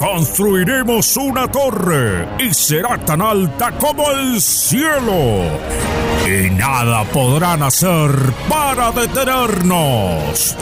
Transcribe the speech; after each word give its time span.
Construiremos 0.00 1.16
una 1.16 1.48
torre 1.50 2.28
y 2.38 2.54
será 2.54 2.96
tan 2.98 3.20
alta 3.20 3.72
como 3.72 4.10
el 4.12 4.40
cielo. 4.40 5.42
Y 6.26 6.50
nada 6.50 7.04
podrán 7.04 7.62
hacer 7.62 8.10
para 8.48 8.92
detenernos. 8.92 10.56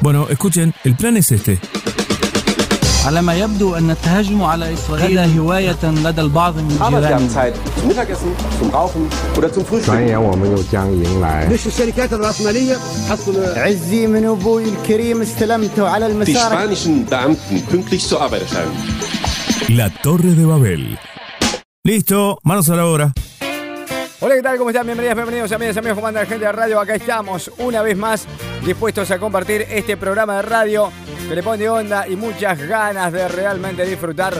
Bueno, 0.00 0.26
escuchen, 0.28 0.72
el 0.84 0.94
plan 0.94 1.16
es 1.16 1.32
este. 1.32 1.58
على 3.06 3.22
ما 3.22 3.34
يبدو 3.34 3.74
أن 3.74 3.90
التهجم 3.90 4.42
على 4.42 4.74
إسرائيل 4.74 5.18
غدا 5.18 5.38
هواية 5.38 5.84
لدى 5.84 6.20
البعض 6.20 6.56
من 6.56 6.68
جيراننا 6.68 7.52
مش 11.52 11.66
الشركات 11.66 12.12
الرأسمالية 12.12 12.76
عزي 13.56 14.06
من 14.06 14.24
أبوي 14.24 14.64
الكريم 14.64 15.22
استلمته 15.22 15.88
على 15.88 16.06
المسار 16.06 16.68
La 19.68 19.88
Torre 20.04 20.32
de 20.38 20.44
Babel. 20.44 20.98
Listo, 21.84 22.38
manos 22.44 22.68
a 22.70 22.76
la 22.76 22.86
obra. 22.86 23.12
Hola, 24.20 24.34
¿qué 24.36 24.42
tal? 24.42 24.58
¿Cómo 24.58 24.70
están? 24.70 24.86
Bienvenidas, 24.86 25.16
bienvenidos, 25.16 25.52
amigas, 25.52 25.76
amigos, 25.76 25.96
comandante, 25.96 26.28
gente 26.28 26.46
de 26.46 26.52
radio. 26.52 26.80
Acá 26.80 26.94
estamos 26.94 27.50
una 27.58 27.82
vez 27.82 27.96
más 27.96 28.26
dispuestos 28.64 29.10
a 29.10 29.18
compartir 29.18 29.66
este 29.70 29.96
programa 29.96 30.36
de 30.36 30.42
radio 30.42 30.92
que 31.28 31.34
le 31.34 31.42
pone 31.42 31.68
onda 31.68 32.06
y 32.06 32.14
muchas 32.14 32.58
ganas 32.68 33.12
de 33.12 33.26
realmente 33.26 33.84
disfrutar 33.84 34.34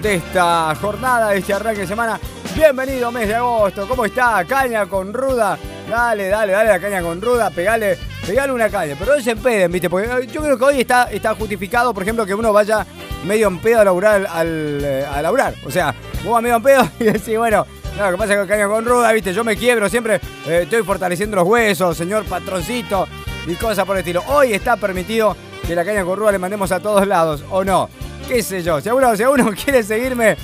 de 0.00 0.14
esta 0.16 0.74
jornada, 0.74 1.30
de 1.30 1.38
este 1.38 1.52
arranque 1.52 1.82
de 1.82 1.86
semana. 1.86 2.18
Bienvenido 2.56 3.12
mes 3.12 3.28
de 3.28 3.36
agosto, 3.36 3.86
¿cómo 3.86 4.04
está? 4.04 4.44
Caña 4.44 4.86
con 4.86 5.12
ruda. 5.12 5.56
Dale, 5.88 6.28
dale, 6.28 6.52
dale 6.52 6.70
la 6.70 6.80
caña 6.80 7.00
con 7.00 7.20
ruda, 7.20 7.50
pegale, 7.50 7.96
pegale 8.26 8.52
una 8.52 8.68
caña. 8.68 8.96
Pero 8.98 9.14
no 9.14 9.22
se 9.22 9.30
empeden, 9.30 9.70
¿viste? 9.70 9.88
Porque 9.88 10.26
yo 10.26 10.42
creo 10.42 10.58
que 10.58 10.64
hoy 10.64 10.80
está, 10.80 11.04
está 11.12 11.34
justificado, 11.34 11.94
por 11.94 12.02
ejemplo, 12.02 12.26
que 12.26 12.34
uno 12.34 12.52
vaya 12.52 12.84
medio 13.24 13.46
en 13.46 13.58
pedo 13.58 13.80
a 13.80 13.84
laburar 13.84 14.26
al, 14.28 14.80
eh, 14.82 15.06
a 15.06 15.22
laburar. 15.22 15.54
O 15.64 15.70
sea, 15.70 15.94
vos 16.24 16.32
vas 16.32 16.42
medio 16.42 16.56
en 16.56 16.62
pedo 16.62 16.88
y 16.98 17.04
decís, 17.04 17.38
bueno, 17.38 17.66
no, 17.96 18.06
lo 18.06 18.12
que 18.12 18.18
pasa 18.18 18.34
es 18.34 18.40
que 18.40 18.48
caña 18.48 18.66
con 18.66 18.84
ruda, 18.84 19.12
viste, 19.12 19.32
yo 19.32 19.44
me 19.44 19.56
quiebro 19.56 19.88
siempre, 19.88 20.16
eh, 20.46 20.60
estoy 20.62 20.82
fortaleciendo 20.82 21.36
los 21.36 21.46
huesos, 21.46 21.96
señor 21.96 22.24
patroncito 22.24 23.06
y 23.46 23.54
cosas 23.54 23.84
por 23.84 23.96
el 23.96 24.00
estilo. 24.00 24.24
Hoy 24.26 24.54
está 24.54 24.76
permitido 24.76 25.36
que 25.66 25.74
la 25.74 25.84
caña 25.84 26.04
con 26.04 26.18
ruda 26.18 26.32
le 26.32 26.38
mandemos 26.38 26.70
a 26.72 26.80
todos 26.80 27.06
lados, 27.06 27.44
¿o 27.50 27.64
no? 27.64 27.88
¿Qué 28.28 28.42
sé 28.42 28.62
yo? 28.62 28.80
Si 28.80 28.88
uno, 28.90 29.50
quiere 29.64 29.82
seguirme, 29.82 30.36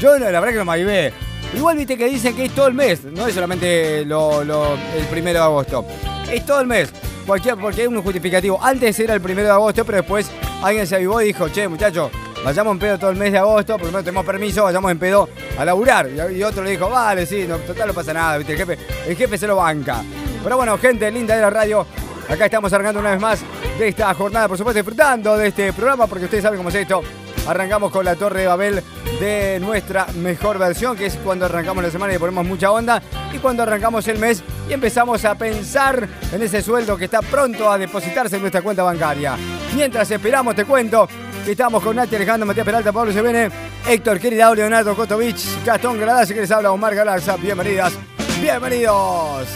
yo 0.00 0.18
la 0.18 0.26
verdad 0.40 0.48
que 0.52 0.58
no 0.58 0.64
me 0.64 0.72
avivé. 0.72 1.12
Igual 1.54 1.76
viste 1.76 1.96
que 1.96 2.06
dicen 2.06 2.34
que 2.34 2.46
es 2.46 2.54
todo 2.54 2.66
el 2.66 2.74
mes, 2.74 3.04
no 3.04 3.26
es 3.26 3.34
solamente 3.34 4.04
lo- 4.04 4.42
el 4.42 5.04
primero 5.10 5.38
de 5.38 5.44
agosto. 5.44 5.84
Es 6.30 6.44
todo 6.44 6.60
el 6.60 6.66
mes. 6.66 6.90
Cualquier, 7.26 7.56
porque 7.56 7.82
hay 7.82 7.86
un 7.86 8.02
justificativo. 8.02 8.58
Antes 8.62 8.98
era 8.98 9.14
el 9.14 9.20
primero 9.20 9.48
de 9.48 9.54
agosto, 9.54 9.84
pero 9.84 9.98
después 9.98 10.30
alguien 10.62 10.86
se 10.86 10.96
avivó 10.96 11.22
y 11.22 11.26
dijo, 11.26 11.48
che, 11.48 11.66
muchachos, 11.68 12.10
vayamos 12.44 12.72
en 12.72 12.78
pedo 12.80 12.98
todo 12.98 13.10
el 13.10 13.16
mes 13.16 13.32
de 13.32 13.38
agosto, 13.38 13.74
por 13.74 13.86
lo 13.86 13.92
menos 13.92 14.04
tenemos 14.04 14.26
permiso, 14.26 14.64
vayamos 14.64 14.90
en 14.90 14.98
pedo 14.98 15.28
a 15.58 15.64
laburar. 15.64 16.08
Y, 16.34 16.42
otro 16.42 16.62
le 16.64 16.72
dijo, 16.72 16.90
vale, 16.90 17.24
sí, 17.24 17.46
total 17.66 17.88
no 17.88 17.94
pasa 17.94 18.12
nada, 18.12 18.36
viste, 18.38 18.52
el 18.52 18.58
jefe, 18.58 18.78
el 19.06 19.16
jefe 19.16 19.38
se 19.38 19.46
lo 19.46 19.56
banca. 19.56 20.02
Pero 20.42 20.56
bueno, 20.56 20.76
gente 20.76 21.10
linda 21.10 21.34
de 21.36 21.40
la 21.40 21.50
radio, 21.50 21.86
acá 22.28 22.46
estamos 22.46 22.72
arrancando 22.72 23.00
una 23.00 23.10
vez 23.10 23.20
más 23.20 23.40
de 23.78 23.88
esta 23.88 24.12
jornada, 24.14 24.48
por 24.48 24.58
supuesto, 24.58 24.78
disfrutando 24.78 25.36
de 25.36 25.48
este 25.48 25.72
programa, 25.72 26.06
porque 26.06 26.24
ustedes 26.24 26.42
saben 26.42 26.58
cómo 26.58 26.68
es 26.68 26.74
esto. 26.74 27.02
Arrancamos 27.46 27.90
con 27.90 28.04
la 28.04 28.16
Torre 28.16 28.42
de 28.42 28.46
Babel 28.46 28.82
de 29.20 29.58
nuestra 29.60 30.06
mejor 30.16 30.58
versión, 30.58 30.96
que 30.96 31.06
es 31.06 31.16
cuando 31.16 31.44
arrancamos 31.44 31.84
la 31.84 31.90
semana 31.90 32.14
y 32.14 32.18
ponemos 32.18 32.46
mucha 32.46 32.70
onda, 32.70 33.02
y 33.32 33.38
cuando 33.38 33.62
arrancamos 33.62 34.06
el 34.08 34.18
mes 34.18 34.42
y 34.68 34.72
empezamos 34.72 35.24
a 35.24 35.34
pensar 35.34 36.08
en 36.32 36.42
ese 36.42 36.62
sueldo 36.62 36.96
que 36.96 37.04
está 37.04 37.20
pronto 37.20 37.70
a 37.70 37.76
depositarse 37.76 38.36
en 38.36 38.42
nuestra 38.42 38.62
cuenta 38.62 38.82
bancaria. 38.82 39.36
Mientras 39.74 40.10
esperamos, 40.10 40.54
te 40.54 40.64
cuento 40.64 41.08
que 41.44 41.52
estamos 41.52 41.82
con 41.82 41.96
Nati 41.96 42.16
Alejandro, 42.16 42.46
Matías 42.46 42.64
Peralta, 42.64 42.92
Pablo 42.92 43.12
Sevene, 43.12 43.50
Héctor 43.86 44.18
Queridao, 44.18 44.54
Leonardo 44.54 44.96
Kotovich, 44.96 45.62
Gastón 45.64 46.00
Gradasi, 46.00 46.32
que 46.32 46.40
les 46.40 46.50
habla 46.50 46.72
Omar 46.72 46.94
Galarza. 46.94 47.36
Bienvenidas, 47.36 47.92
bienvenidos. 48.40 49.46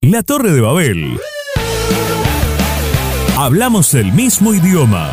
La 0.00 0.22
Torre 0.22 0.50
de 0.50 0.60
Babel. 0.60 1.20
Hablamos 3.36 3.94
el 3.94 4.12
mismo 4.12 4.54
idioma. 4.54 5.10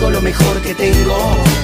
Todo 0.00 0.10
lo 0.10 0.20
mejor 0.22 0.60
que 0.62 0.74
tengo. 0.74 1.16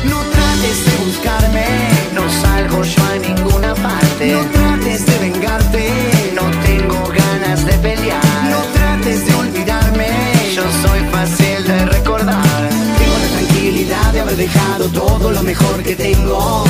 No 0.05 0.21
trates 0.35 0.79
de 0.87 1.05
buscarme, 1.05 1.67
no 2.15 2.25
salgo 2.43 2.83
yo 2.83 3.03
a 3.05 3.17
ninguna 3.19 3.75
parte. 3.75 4.33
No 4.33 4.45
trates 4.57 5.07
de 5.07 5.19
vengarte, 5.19 5.83
no 6.35 6.45
tengo 6.67 6.99
ganas 7.09 7.65
de 7.65 7.73
pelear. 7.79 8.45
No 8.51 8.61
trates 8.75 9.27
de 9.27 9.35
olvidarme, 9.35 10.09
yo 10.55 10.63
soy 10.83 11.01
fácil 11.11 11.65
de 11.67 11.87
recordar. 11.87 12.69
Tengo 12.99 13.17
la 13.25 13.39
tranquilidad 13.39 14.13
de 14.13 14.21
haber 14.21 14.37
dejado 14.37 14.89
todo 14.89 15.31
lo 15.31 15.43
mejor 15.43 15.83
que 15.83 15.97
tengo. 15.97 16.66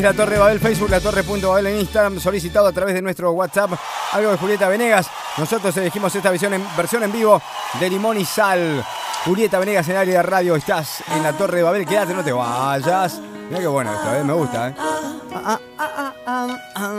Sociales, 0.00 0.16
La 0.16 0.24
Torre 0.24 0.38
Babel, 0.38 0.60
Facebook, 0.60 0.90
La 0.90 1.00
Torre.babel 1.00 1.66
en 1.66 1.80
Instagram, 1.80 2.20
solicitado 2.20 2.66
a 2.66 2.72
través 2.72 2.94
de 2.94 3.02
nuestro 3.02 3.32
WhatsApp, 3.32 3.72
algo 4.12 4.30
de 4.30 4.36
Julieta 4.36 4.68
Venegas. 4.68 5.08
Nosotros 5.36 5.76
elegimos 5.76 6.14
esta 6.14 6.30
versión 6.30 6.54
en, 6.54 6.64
versión 6.76 7.02
en 7.02 7.12
vivo 7.12 7.40
de 7.78 7.90
Limón 7.90 8.18
y 8.18 8.24
Sal. 8.24 8.84
Julieta 9.24 9.58
Venegas 9.58 9.88
en 9.88 9.96
área 9.96 10.16
de 10.16 10.22
radio, 10.22 10.56
estás 10.56 11.02
en 11.14 11.22
La 11.22 11.32
Torre 11.32 11.58
de 11.58 11.62
Babel, 11.64 11.86
quédate, 11.86 12.14
no 12.14 12.24
te 12.24 12.32
vayas. 12.32 13.20
Mira 13.48 13.60
qué 13.60 13.66
bueno 13.66 13.92
esto, 13.92 14.14
¿eh? 14.14 14.24
me 14.24 14.32
gusta. 14.32 14.68
¿eh? 14.68 14.74
Ah, 15.34 15.60
ah, 15.78 16.14
ah, 16.26 16.92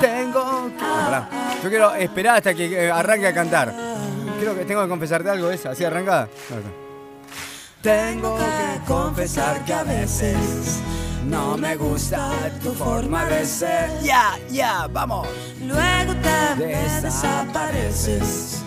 tengo 0.00 0.70
que... 0.76 1.62
Yo 1.62 1.68
quiero 1.70 1.94
esperar 1.94 2.36
hasta 2.36 2.54
que 2.54 2.86
eh, 2.86 2.90
arranque 2.90 3.28
a 3.28 3.34
cantar. 3.34 3.72
Creo 4.40 4.54
que 4.54 4.64
tengo 4.64 4.82
que 4.82 4.88
confesarte 4.88 5.30
algo, 5.30 5.50
¿es? 5.50 5.64
¿Así 5.66 5.84
arrancada? 5.84 6.28
Tengo 7.80 8.36
que 8.36 8.84
confesar 8.86 9.64
que 9.64 9.72
a 9.72 9.84
veces 9.84 10.82
no 11.26 11.56
me 11.56 11.76
gusta 11.76 12.30
tu 12.62 12.72
forma 12.72 13.24
de 13.26 13.44
ser. 13.44 13.90
Ya, 14.02 14.38
ya, 14.50 14.86
vamos. 14.86 15.26
Luego 15.60 16.14
te 16.16 16.66
desapareces 17.02 18.62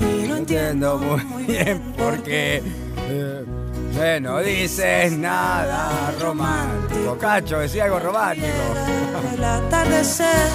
y 0.00 0.28
no 0.28 0.36
entiendo 0.36 0.98
muy 0.98 1.44
bien 1.44 1.80
por 1.96 2.22
qué. 2.22 2.62
Eh, 3.10 3.44
eh, 4.00 4.18
no 4.20 4.38
dices 4.40 5.12
nada 5.12 6.12
romántico. 6.20 7.16
Cacho, 7.18 7.58
decía 7.58 7.84
algo 7.84 7.98
romántico. 7.98 8.46
El 9.34 9.44
atardecer 9.44 10.50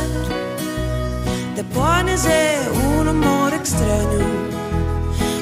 te 1.56 1.63
pones 1.65 2.23
de 2.23 2.57
un 2.97 3.07
humor 3.07 3.53
extraño 3.53 4.53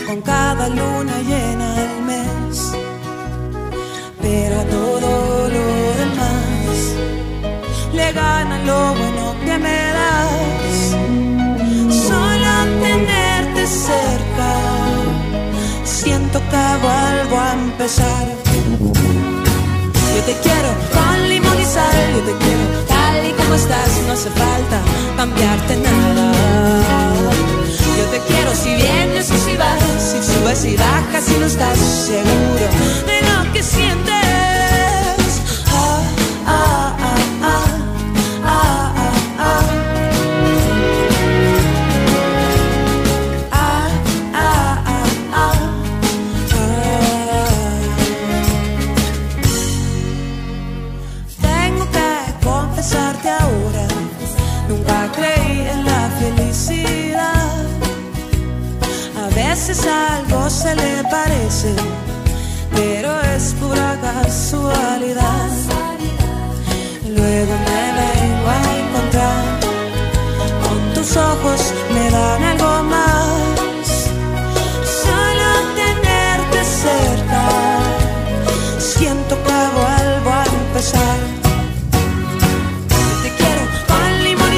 con 0.08 0.22
cada 0.22 0.68
luna 0.68 1.20
llena 1.22 1.74
del 1.76 2.02
mes. 2.02 2.74
Pero 4.22 4.64
gana 8.14 8.58
lo 8.64 8.94
bueno 8.96 9.36
que 9.46 9.58
me 9.58 9.80
das. 9.98 10.74
Solo 12.08 12.52
tenerte 12.82 13.68
cerca, 13.68 14.52
siento 15.84 16.40
que 16.52 16.66
vuelvo 16.88 17.40
a 17.40 17.54
empezar. 17.54 18.26
Yo 20.16 20.22
te 20.26 20.34
quiero 20.44 20.70
con 20.94 21.30
limón 21.30 21.60
y 21.60 21.66
sal, 21.66 22.00
yo 22.16 22.22
te 22.30 22.34
quiero 22.44 22.64
tal 22.88 23.26
y 23.26 23.32
como 23.32 23.56
estás, 23.56 23.92
no 24.08 24.14
hace 24.14 24.30
falta 24.30 24.78
cambiarte 25.18 25.78
nada. 25.78 26.32
Yo 27.98 28.06
te 28.14 28.20
quiero 28.28 28.52
si 28.56 28.76
vienes 28.76 29.32
o 29.32 29.38
si 29.38 29.56
vas, 29.58 29.82
si 30.00 30.18
subes 30.32 30.66
y 30.66 30.76
bajas 30.76 31.30
y 31.30 31.40
no 31.40 31.46
estás 31.46 31.78
seguro 31.78 32.66
de 33.08 33.22
lo 33.28 33.54
que 33.54 33.64
sientes. 33.64 34.21
Veces 59.68 59.86
algo 59.86 60.50
se 60.50 60.74
le 60.74 61.04
parece, 61.04 61.72
pero 62.76 63.12
es 63.36 63.54
pura 63.60 63.96
casualidad. 64.02 65.50
Luego 67.08 67.54
me 67.68 67.84
vengo 68.00 68.48
a 68.58 68.62
encontrar, 68.82 69.44
con 70.64 70.94
tus 70.96 71.16
ojos 71.16 71.74
me 71.94 72.10
dan 72.10 72.44
algo 72.44 72.84
más. 72.90 73.86
Solo 75.04 75.50
tenerte 75.82 76.60
cerca, 76.84 77.44
siento 78.80 79.36
que 79.46 79.60
vuelvo 79.80 80.30
a 80.42 80.44
empezar. 80.60 81.18
Te 83.24 83.30
quiero 83.38 83.64
con 83.90 84.24
limón 84.24 84.50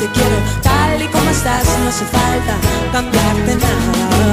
te 0.00 0.06
quiero 0.16 0.36
tal 0.62 1.00
y 1.00 1.06
como 1.06 1.30
estás, 1.30 1.64
no 1.78 1.88
hace 1.88 2.04
falta 2.06 2.54
cambiarte 2.92 3.54
nada. 3.54 4.11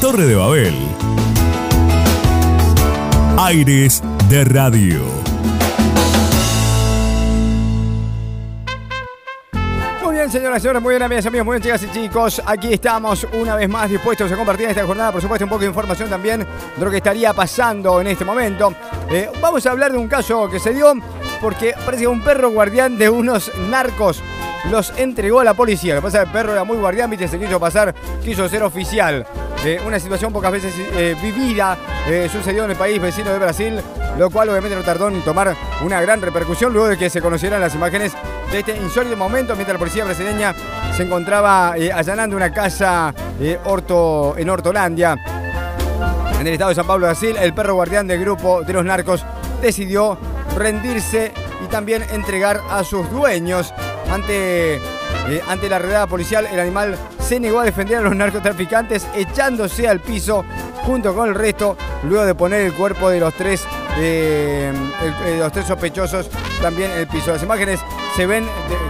Torre 0.00 0.26
de 0.26 0.34
Babel. 0.34 0.74
Aires 3.38 4.02
de 4.30 4.44
Radio. 4.44 5.02
Muy 10.02 10.14
bien, 10.14 10.30
señoras 10.30 10.58
y 10.58 10.60
señores, 10.62 10.82
muy 10.82 10.92
bien, 10.94 11.02
amigas, 11.02 11.26
amigos, 11.26 11.44
muy 11.44 11.60
bien, 11.60 11.62
chicas 11.64 11.82
y 11.82 11.92
chicos. 11.92 12.40
Aquí 12.46 12.72
estamos 12.72 13.26
una 13.34 13.56
vez 13.56 13.68
más 13.68 13.90
dispuestos 13.90 14.32
a 14.32 14.36
compartir 14.38 14.70
esta 14.70 14.86
jornada, 14.86 15.12
por 15.12 15.20
supuesto, 15.20 15.44
un 15.44 15.50
poco 15.50 15.60
de 15.60 15.68
información 15.68 16.08
también 16.08 16.46
de 16.76 16.84
lo 16.84 16.90
que 16.90 16.96
estaría 16.96 17.34
pasando 17.34 18.00
en 18.00 18.06
este 18.06 18.24
momento. 18.24 18.72
Eh, 19.10 19.30
vamos 19.42 19.66
a 19.66 19.70
hablar 19.70 19.92
de 19.92 19.98
un 19.98 20.08
caso 20.08 20.48
que 20.48 20.58
se 20.58 20.72
dio 20.72 20.94
porque 21.42 21.74
parece 21.84 22.04
que 22.04 22.08
un 22.08 22.22
perro 22.22 22.50
guardián 22.50 22.96
de 22.96 23.10
unos 23.10 23.52
narcos 23.68 24.22
los 24.68 24.92
entregó 24.96 25.40
a 25.40 25.44
la 25.44 25.54
policía. 25.54 25.94
Lo 25.94 26.00
que 26.00 26.04
pasa 26.04 26.18
es 26.18 26.24
que 26.24 26.28
el 26.28 26.32
perro 26.32 26.52
era 26.52 26.64
muy 26.64 26.76
guardián, 26.76 27.08
viste, 27.10 27.28
se 27.28 27.38
quiso 27.38 27.58
pasar, 27.58 27.94
quiso 28.22 28.48
ser 28.48 28.62
oficial. 28.62 29.26
Una 29.86 30.00
situación 30.00 30.32
pocas 30.32 30.52
veces 30.52 30.72
eh, 30.94 31.14
vivida 31.22 31.76
eh, 32.08 32.30
sucedió 32.32 32.64
en 32.64 32.70
el 32.70 32.76
país 32.76 33.00
vecino 33.00 33.30
de 33.30 33.38
Brasil, 33.38 33.78
lo 34.16 34.30
cual 34.30 34.48
obviamente 34.48 34.74
no 34.74 34.82
tardó 34.82 35.08
en 35.08 35.20
tomar 35.22 35.54
una 35.84 36.00
gran 36.00 36.22
repercusión 36.22 36.72
luego 36.72 36.88
de 36.88 36.96
que 36.96 37.10
se 37.10 37.20
conocieran 37.20 37.60
las 37.60 37.74
imágenes 37.74 38.12
de 38.50 38.60
este 38.60 38.74
insólito 38.76 39.18
momento 39.18 39.54
mientras 39.54 39.74
la 39.74 39.78
policía 39.78 40.04
brasileña 40.04 40.54
se 40.96 41.02
encontraba 41.02 41.74
eh, 41.76 41.92
allanando 41.92 42.36
una 42.36 42.52
casa 42.52 43.14
Horto, 43.64 44.34
en 44.38 44.48
Hortolandia. 44.48 45.18
En 46.40 46.46
el 46.46 46.54
estado 46.54 46.70
de 46.70 46.74
San 46.74 46.86
Pablo, 46.86 47.06
Brasil, 47.06 47.36
el 47.38 47.52
perro 47.52 47.74
guardián 47.74 48.06
del 48.06 48.18
grupo 48.18 48.62
de 48.62 48.72
los 48.72 48.84
narcos 48.84 49.26
decidió 49.60 50.16
rendirse 50.56 51.32
y 51.62 51.68
también 51.68 52.02
entregar 52.12 52.62
a 52.70 52.82
sus 52.82 53.10
dueños. 53.10 53.74
Ante, 54.10 54.76
eh, 54.76 55.42
ante 55.48 55.68
la 55.68 55.78
redada 55.78 56.06
policial, 56.06 56.46
el 56.50 56.58
animal 56.58 56.96
se 57.20 57.38
negó 57.38 57.60
a 57.60 57.64
defender 57.64 57.98
a 57.98 58.00
los 58.00 58.16
narcotraficantes, 58.16 59.06
echándose 59.14 59.88
al 59.88 60.00
piso 60.00 60.44
junto 60.82 61.14
con 61.14 61.28
el 61.28 61.34
resto, 61.34 61.76
luego 62.02 62.24
de 62.24 62.34
poner 62.34 62.62
el 62.62 62.72
cuerpo 62.72 63.08
de 63.10 63.20
los 63.20 63.32
tres, 63.34 63.64
eh, 63.98 64.72
eh, 65.24 65.36
los 65.38 65.52
tres 65.52 65.66
sospechosos 65.66 66.28
también 66.60 66.90
en 66.90 66.98
el 66.98 67.06
piso. 67.06 67.32
Las 67.32 67.42
imágenes 67.42 67.80
se 68.16 68.26
ven 68.26 68.44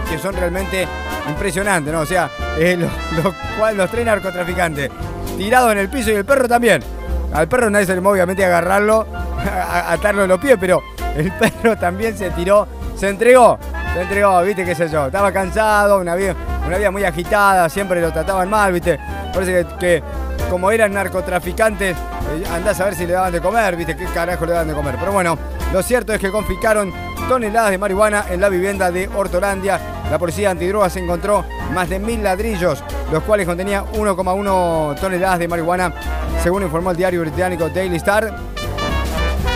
que 0.09 0.17
son 0.17 0.35
realmente 0.35 0.87
impresionantes, 1.27 1.93
¿no? 1.93 2.01
O 2.01 2.05
sea, 2.05 2.29
eh, 2.57 2.77
los, 3.15 3.75
los 3.75 3.91
tres 3.91 4.05
narcotraficantes 4.05 4.89
tirado 5.37 5.71
en 5.71 5.77
el 5.77 5.89
piso 5.89 6.11
y 6.11 6.15
el 6.15 6.25
perro 6.25 6.47
también. 6.47 6.81
Al 7.33 7.47
perro 7.47 7.69
nadie 7.69 7.85
se 7.85 7.95
le 7.95 8.05
obviamente 8.05 8.43
a 8.43 8.47
agarrarlo, 8.47 9.07
a 9.45 9.91
atarlo 9.91 10.23
en 10.23 10.29
los 10.29 10.39
pies, 10.39 10.57
pero 10.59 10.81
el 11.15 11.31
perro 11.33 11.77
también 11.77 12.17
se 12.17 12.31
tiró, 12.31 12.67
se 12.95 13.09
entregó, 13.09 13.57
se 13.93 14.01
entregó, 14.01 14.41
viste, 14.41 14.63
qué 14.63 14.75
sé 14.75 14.89
yo. 14.89 15.07
Estaba 15.07 15.31
cansado, 15.31 15.99
una 15.99 16.15
vida, 16.15 16.35
una 16.65 16.91
muy 16.91 17.03
agitada, 17.03 17.67
siempre 17.69 18.01
lo 18.01 18.11
trataban 18.11 18.49
mal, 18.49 18.71
viste. 18.71 18.99
Parece 19.33 19.65
que, 19.65 19.77
que 19.77 20.03
como 20.49 20.71
eran 20.71 20.93
narcotraficantes, 20.93 21.95
eh, 21.97 22.43
andás 22.51 22.79
a 22.79 22.85
ver 22.85 22.95
si 22.95 23.05
le 23.05 23.13
daban 23.13 23.31
de 23.31 23.41
comer, 23.41 23.75
viste, 23.75 23.95
qué 23.95 24.05
carajo 24.05 24.45
le 24.45 24.53
daban 24.53 24.67
de 24.67 24.73
comer. 24.73 24.95
Pero 24.99 25.11
bueno, 25.11 25.37
lo 25.73 25.83
cierto 25.83 26.13
es 26.13 26.19
que 26.19 26.31
confiscaron 26.31 26.93
toneladas 27.27 27.71
de 27.71 27.77
marihuana 27.77 28.25
en 28.29 28.41
la 28.41 28.49
vivienda 28.49 28.91
de 28.91 29.09
Hortolandia. 29.13 29.79
La 30.09 30.17
policía 30.17 30.51
antidrogas 30.51 30.95
encontró 30.95 31.45
más 31.73 31.89
de 31.89 31.99
mil 31.99 32.23
ladrillos, 32.23 32.83
los 33.11 33.23
cuales 33.23 33.45
contenían 33.45 33.85
1,1 33.93 34.99
toneladas 34.99 35.39
de 35.39 35.47
marihuana, 35.47 35.93
según 36.43 36.63
informó 36.63 36.91
el 36.91 36.97
diario 36.97 37.21
británico 37.21 37.69
Daily 37.69 37.97
Star. 37.97 38.33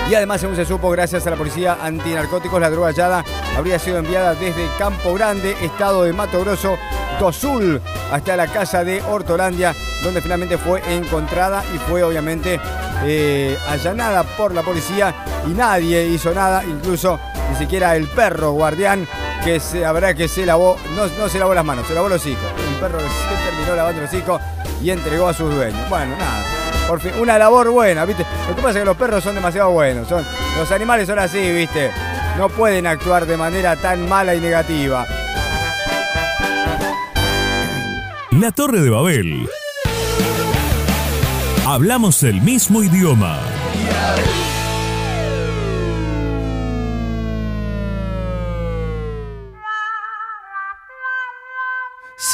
Y 0.09 0.13
además, 0.13 0.39
según 0.41 0.55
se 0.55 0.65
supo, 0.65 0.91
gracias 0.91 1.25
a 1.25 1.31
la 1.31 1.35
policía 1.35 1.77
antinarcóticos, 1.81 2.61
la 2.61 2.69
droga 2.69 2.89
hallada 2.89 3.25
habría 3.57 3.79
sido 3.79 3.97
enviada 3.97 4.35
desde 4.35 4.67
Campo 4.77 5.13
Grande, 5.15 5.55
estado 5.61 6.03
de 6.03 6.13
Mato 6.13 6.41
Grosso, 6.41 6.77
do 7.19 7.31
Sul, 7.31 7.81
hasta 8.11 8.35
la 8.35 8.47
casa 8.47 8.83
de 8.83 9.01
Hortolandia, 9.01 9.73
donde 10.03 10.21
finalmente 10.21 10.59
fue 10.59 10.81
encontrada 10.93 11.63
y 11.73 11.77
fue 11.89 12.03
obviamente 12.03 12.59
eh, 13.03 13.57
allanada 13.67 14.23
por 14.23 14.53
la 14.53 14.61
policía 14.61 15.13
y 15.47 15.49
nadie 15.49 16.05
hizo 16.05 16.33
nada, 16.33 16.63
incluso 16.63 17.19
ni 17.49 17.55
siquiera 17.57 17.95
el 17.95 18.07
perro 18.07 18.51
guardián 18.51 19.07
que 19.43 19.59
se 19.59 19.85
habrá 19.85 20.13
que 20.13 20.27
se 20.27 20.45
lavó, 20.45 20.77
no, 20.95 21.07
no 21.17 21.29
se 21.29 21.39
lavó 21.39 21.55
las 21.55 21.65
manos, 21.65 21.87
se 21.87 21.95
lavó 21.95 22.09
los 22.09 22.21
hocico. 22.21 22.41
Un 22.67 22.79
perro 22.79 22.99
que 22.99 23.05
se 23.05 23.49
terminó 23.49 23.75
lavando 23.75 24.01
los 24.01 24.09
hocico 24.11 24.39
y 24.83 24.91
entregó 24.91 25.27
a 25.27 25.33
sus 25.33 25.53
dueños. 25.53 25.89
Bueno, 25.89 26.15
nada. 26.17 26.54
Por 26.87 26.99
fin, 26.99 27.11
una 27.19 27.37
labor 27.37 27.69
buena, 27.71 28.05
¿viste? 28.05 28.25
Lo 28.47 28.55
que 28.55 28.61
pasa 28.61 28.77
es 28.77 28.83
que 28.83 28.85
los 28.85 28.97
perros 28.97 29.23
son 29.23 29.35
demasiado 29.35 29.71
buenos. 29.71 30.07
Son, 30.07 30.23
los 30.57 30.71
animales 30.71 31.07
son 31.07 31.19
así, 31.19 31.51
¿viste? 31.51 31.91
No 32.37 32.49
pueden 32.49 32.85
actuar 32.85 33.25
de 33.25 33.37
manera 33.37 33.75
tan 33.75 34.07
mala 34.07 34.35
y 34.35 34.41
negativa. 34.41 35.05
La 38.31 38.51
Torre 38.51 38.81
de 38.81 38.89
Babel. 38.89 39.49
Hablamos 41.65 42.21
el 42.23 42.41
mismo 42.41 42.83
idioma. 42.83 43.39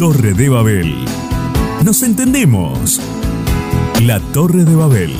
Torre 0.00 0.32
de 0.32 0.48
Babel. 0.48 0.94
Nos 1.84 2.02
entendemos. 2.02 3.02
La 4.00 4.18
Torre 4.18 4.64
de 4.64 4.74
Babel. 4.74 5.14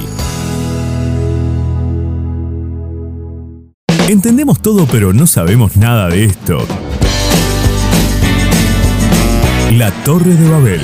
Entendemos 4.09 4.63
todo 4.63 4.87
pero 4.87 5.13
no 5.13 5.27
sabemos 5.27 5.77
nada 5.77 6.09
de 6.09 6.25
esto. 6.25 6.67
La 9.73 9.91
Torre 10.03 10.35
de 10.35 10.49
Babel. 10.49 10.81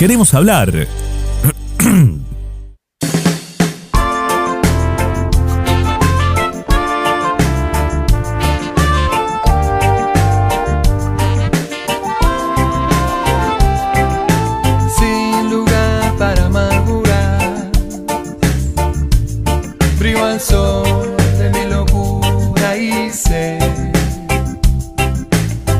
Queremos 0.00 0.34
hablar. 0.34 0.88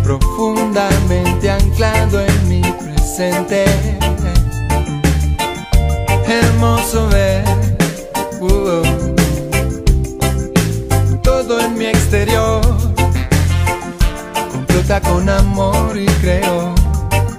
Profundamente 0.02 1.50
anclado 1.50 2.20
en 2.20 2.48
mi 2.48 2.60
presente. 2.60 3.64
Hermoso 6.26 7.08
ver 7.08 7.44
uh, 8.40 8.82
todo 11.22 11.60
en 11.60 11.78
mi 11.78 11.86
exterior. 11.86 12.60
Complota 14.52 15.00
con 15.00 15.28
amor 15.28 15.96
y 15.96 16.06
creo 16.20 16.74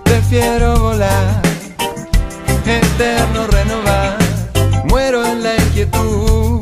prefiero 0.03 0.79
volar, 0.79 1.41
eterno 2.65 3.47
renovar, 3.47 4.17
muero 4.85 5.23
en 5.25 5.43
la 5.43 5.55
inquietud, 5.55 6.59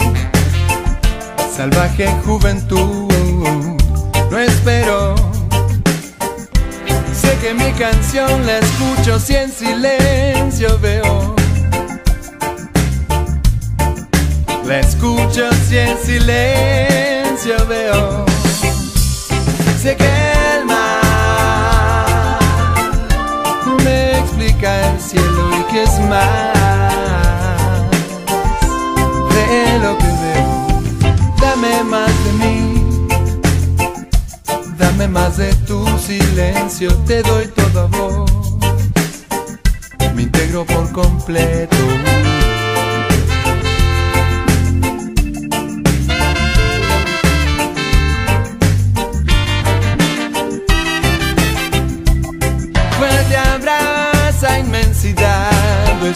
salvaje 1.55 2.07
juventud, 2.25 3.00
que 7.41 7.53
mi 7.55 7.71
canción 7.71 8.45
la 8.45 8.59
escucho 8.59 9.19
si 9.19 9.35
en 9.35 9.51
silencio 9.51 10.77
veo, 10.79 11.35
la 14.63 14.79
escucho 14.79 15.49
si 15.67 15.79
en 15.79 15.97
silencio 15.97 17.65
veo, 17.67 18.25
sé 19.81 19.97
que 19.97 20.05
el 20.55 20.65
mar 20.65 22.39
me 23.83 24.19
explica 24.19 24.91
el 24.91 24.99
cielo 25.01 25.49
y 25.59 25.63
que 25.73 25.83
es 25.83 25.99
más 26.01 26.53
de 29.33 29.79
lo 29.79 29.97
que 29.97 30.05
veo. 30.05 30.67
Dame 31.41 31.83
más 31.85 32.11
de 32.23 32.31
mí, 32.33 32.70
dame 35.01 35.13
más 35.13 35.37
de 35.37 35.53
tu 35.67 35.83
silencio, 35.97 36.93
te 37.07 37.23
doy 37.23 37.47
toda 37.47 37.85
voz, 37.85 38.31
me 40.15 40.23
integro 40.23 40.65
por 40.65 40.91
completo. 40.91 41.75
fuerte 52.97 53.37
abraza 53.37 54.59
inmensidad 54.59 55.51
de 56.01 56.13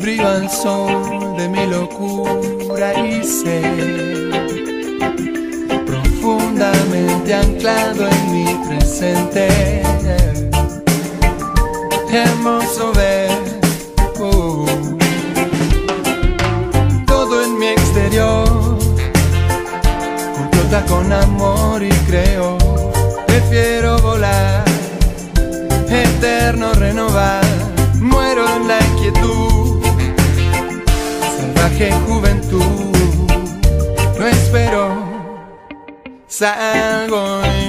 brillo 0.00 0.28
al 0.28 0.50
sol 0.50 1.36
de 1.36 1.48
mi 1.48 1.66
locura 1.66 3.06
y 3.06 3.22
sé 3.22 3.60
profundamente 5.86 7.34
anclado 7.34 8.08
en 8.08 8.32
mi 8.32 8.66
presente. 8.66 9.48
Hermoso 12.12 12.92
ver 12.92 13.30
uh, 14.18 14.66
todo 17.06 17.44
en 17.44 17.58
mi 17.58 17.68
exterior, 17.68 18.78
complota 20.36 20.84
con 20.86 21.12
amor 21.12 21.82
y 21.82 21.90
creo, 22.08 22.58
prefiero 23.26 23.98
volar, 24.00 24.64
eterno 25.88 26.72
renovar, 26.74 27.49
salvaje 31.80 31.92
juventud. 32.06 32.60
No 34.18 34.26
espero, 34.26 35.04
salgo 36.26 37.59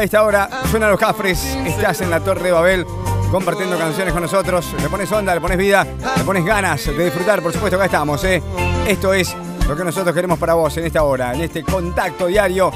a 0.00 0.04
esta 0.04 0.22
hora. 0.22 0.48
Suenan 0.70 0.90
los 0.90 0.98
cafres. 0.98 1.44
Estás 1.66 2.00
en 2.00 2.10
la 2.10 2.20
Torre 2.20 2.44
de 2.44 2.52
Babel 2.52 2.86
compartiendo 3.30 3.78
canciones 3.78 4.14
con 4.14 4.22
nosotros. 4.22 4.74
Le 4.80 4.88
pones 4.88 5.12
onda, 5.12 5.34
le 5.34 5.40
pones 5.42 5.58
vida, 5.58 5.86
le 6.16 6.24
pones 6.24 6.42
ganas 6.44 6.86
de 6.86 7.04
disfrutar. 7.04 7.42
Por 7.42 7.52
supuesto, 7.52 7.76
acá 7.76 7.84
estamos. 7.84 8.24
¿eh? 8.24 8.42
Esto 8.86 9.12
es 9.12 9.36
lo 9.68 9.76
que 9.76 9.84
nosotros 9.84 10.14
queremos 10.14 10.38
para 10.38 10.54
vos 10.54 10.74
en 10.78 10.86
esta 10.86 11.02
hora, 11.02 11.34
en 11.34 11.42
este 11.42 11.62
contacto 11.62 12.26
diario 12.26 12.72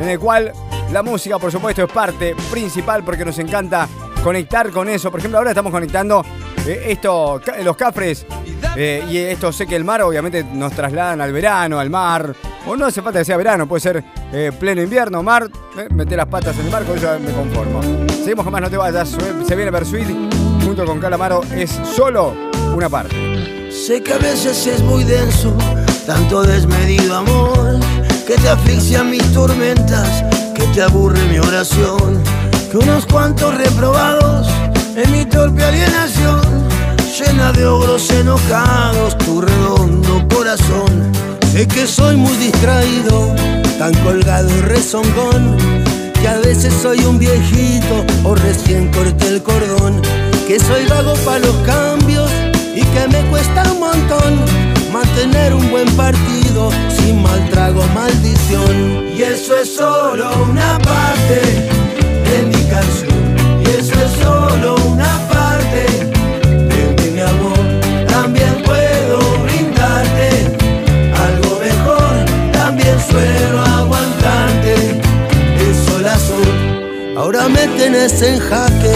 en 0.00 0.08
el 0.08 0.18
cual 0.20 0.52
la 0.92 1.02
música, 1.02 1.38
por 1.38 1.50
supuesto, 1.50 1.82
es 1.82 1.92
parte 1.92 2.36
principal 2.50 3.02
porque 3.02 3.24
nos 3.24 3.38
encanta 3.40 3.88
conectar 4.22 4.70
con 4.70 4.88
eso. 4.88 5.10
Por 5.10 5.18
ejemplo, 5.18 5.38
ahora 5.38 5.50
estamos 5.50 5.72
conectando 5.72 6.24
eh, 6.64 6.84
esto, 6.86 7.40
los 7.64 7.76
cafres 7.76 8.24
eh, 8.76 9.04
y 9.10 9.18
esto 9.18 9.52
sé 9.52 9.66
que 9.66 9.74
el 9.74 9.84
mar 9.84 10.00
obviamente 10.02 10.44
nos 10.44 10.72
trasladan 10.72 11.20
al 11.20 11.32
verano, 11.32 11.80
al 11.80 11.90
mar. 11.90 12.32
O 12.66 12.76
no 12.76 12.86
hace 12.86 13.02
falta 13.02 13.18
que 13.18 13.24
sea 13.24 13.36
verano, 13.36 13.66
puede 13.66 13.80
ser 13.80 14.04
eh, 14.32 14.52
pleno 14.58 14.80
invierno, 14.82 15.22
mar, 15.22 15.48
eh, 15.76 15.88
meter 15.92 16.16
las 16.16 16.26
patas 16.28 16.56
en 16.58 16.66
el 16.66 16.70
mar, 16.70 16.84
con 16.84 16.96
eso 16.96 17.08
me 17.18 17.32
conformo. 17.32 17.80
Seguimos, 18.22 18.44
jamás 18.44 18.60
no 18.62 18.70
te 18.70 18.76
vayas. 18.76 19.08
Sue- 19.08 19.44
Se 19.46 19.56
viene 19.56 19.70
Bersuit 19.72 20.06
junto 20.64 20.84
con 20.84 21.00
Calamaro, 21.00 21.40
es 21.54 21.70
solo 21.96 22.34
una 22.74 22.88
parte. 22.88 23.70
Sé 23.72 24.00
que 24.02 24.12
a 24.14 24.18
veces 24.18 24.64
es 24.68 24.80
muy 24.82 25.02
denso, 25.02 25.52
tanto 26.06 26.42
desmedido 26.42 27.16
amor, 27.16 27.80
que 28.26 28.34
te 28.36 28.48
asfixian 28.48 29.10
mis 29.10 29.24
tormentas, 29.32 30.22
que 30.54 30.62
te 30.74 30.82
aburre 30.82 31.20
mi 31.28 31.38
oración, 31.40 32.22
que 32.70 32.76
unos 32.78 33.06
cuantos 33.06 33.54
reprobados 33.56 34.46
en 34.94 35.10
mi 35.10 35.24
torpe 35.24 35.64
alienación, 35.64 36.40
llena 37.18 37.50
de 37.52 37.66
ogros 37.66 38.08
enojados 38.10 39.18
tu 39.18 39.40
redondo 39.40 40.22
corazón. 40.32 41.10
Sé 41.52 41.68
que 41.68 41.86
soy 41.86 42.16
muy 42.16 42.34
distraído, 42.38 43.34
tan 43.78 43.92
colgado 44.04 44.48
y 44.56 44.60
rezongón, 44.62 45.58
que 46.18 46.26
a 46.26 46.38
veces 46.38 46.72
soy 46.80 47.00
un 47.00 47.18
viejito 47.18 48.06
o 48.24 48.34
recién 48.34 48.90
corté 48.90 49.28
el 49.28 49.42
cordón, 49.42 50.00
que 50.48 50.58
soy 50.58 50.86
vago 50.86 51.12
para 51.26 51.40
los 51.40 51.54
cambios 51.56 52.30
y 52.74 52.80
que 52.80 53.06
me 53.08 53.22
cuesta 53.28 53.70
un 53.70 53.80
montón 53.80 54.40
mantener 54.94 55.52
un 55.52 55.70
buen 55.70 55.94
partido 55.94 56.70
sin 56.96 57.22
mal 57.22 57.46
trago, 57.50 57.84
maldición. 57.94 59.08
Y 59.14 59.22
eso 59.22 59.54
es 59.58 59.76
solo 59.76 60.30
una 60.48 60.78
parte 60.78 61.68
de 62.30 62.42
mi 62.46 62.64
canción. 62.70 63.36
Y 63.60 63.78
eso 63.78 63.92
es 63.92 64.22
solo 64.22 64.76
una 64.86 65.18
parte 65.28 65.31
Ahora 77.42 77.54
me 77.54 77.66
tenés 77.76 78.22
en 78.22 78.38
jaque, 78.38 78.94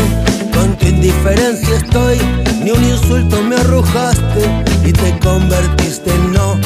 con 0.55 0.77
tu 0.77 0.87
indiferencia 0.87 1.79
estoy. 1.79 2.17
Ni 2.63 2.71
un 2.71 2.85
insulto 2.85 3.43
me 3.43 3.57
arrojaste 3.57 4.65
y 4.85 4.93
te 4.93 5.19
convertiste 5.19 6.11
en 6.11 6.33
no. 6.33 6.57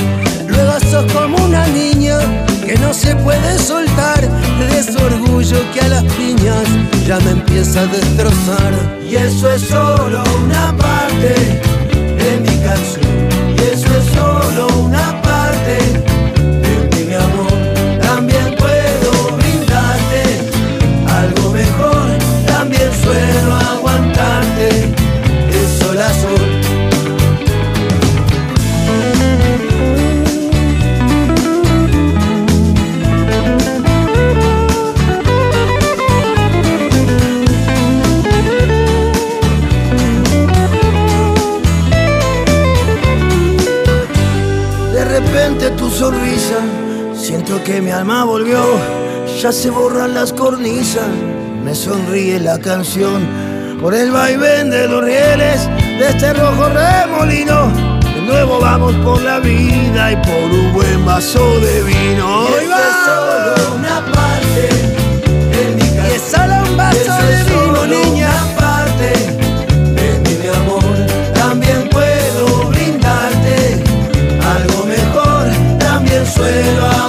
Luego 0.46 0.78
sos 0.90 1.10
como 1.10 1.42
una 1.42 1.66
niña 1.68 2.18
que 2.66 2.76
no 2.76 2.92
se 2.92 3.16
puede 3.16 3.58
soltar 3.58 4.20
de 4.20 4.82
su 4.82 5.02
orgullo 5.02 5.56
que 5.72 5.80
a 5.80 5.88
las 5.88 6.04
piñas 6.04 6.68
ya 7.06 7.18
me 7.20 7.30
empieza 7.30 7.80
a 7.80 7.86
destrozar. 7.86 8.74
Y 9.10 9.16
eso 9.16 9.50
es 9.50 9.62
solo 9.62 10.22
una 10.44 10.76
parte 10.76 11.34
de 11.94 12.40
mi 12.42 12.58
canción. 12.62 13.56
Y 13.56 13.60
eso 13.72 13.86
es 13.86 14.04
solo 14.14 14.66
una 14.84 15.22
parte 15.22 15.99
siento 47.50 47.64
que 47.64 47.82
mi 47.82 47.90
alma 47.90 48.24
volvió, 48.24 48.62
ya 49.40 49.50
se 49.50 49.70
borran 49.70 50.14
las 50.14 50.32
cornisas, 50.32 51.08
me 51.64 51.74
sonríe 51.74 52.38
la 52.38 52.58
canción 52.60 53.26
por 53.80 53.92
el 53.92 54.12
vaivén 54.12 54.70
de 54.70 54.86
los 54.86 55.02
rieles 55.04 55.68
de 55.98 56.08
este 56.10 56.32
rojo 56.32 56.68
remolino. 56.68 57.72
De 58.14 58.22
nuevo 58.22 58.60
vamos 58.60 58.94
por 59.04 59.20
la 59.22 59.40
vida 59.40 60.12
y 60.12 60.16
por 60.16 60.58
un 60.58 60.72
buen 60.72 61.04
vaso 61.04 61.40
de 61.60 61.82
vino. 61.82 62.46
Y 62.50 62.64
eso 62.64 62.76
es 62.76 62.96
solo 63.04 63.74
una 63.78 64.00
parte 64.12 64.62
de 65.50 65.74
mi 65.74 65.96
canción. 65.96 66.06
Y 66.06 66.14
es 66.14 66.22
solo 66.22 66.70
un 66.70 66.76
vaso 66.76 67.14
de 67.26 67.44
vino, 67.44 67.86
niña. 67.86 68.30
parte 68.60 69.12
de 69.96 70.38
mi 70.40 70.48
amor. 70.54 71.34
También 71.34 71.88
puedo 71.88 72.68
brindarte 72.68 73.82
algo 74.56 74.84
mejor. 74.84 75.78
También 75.80 76.24
suelo 76.26 76.99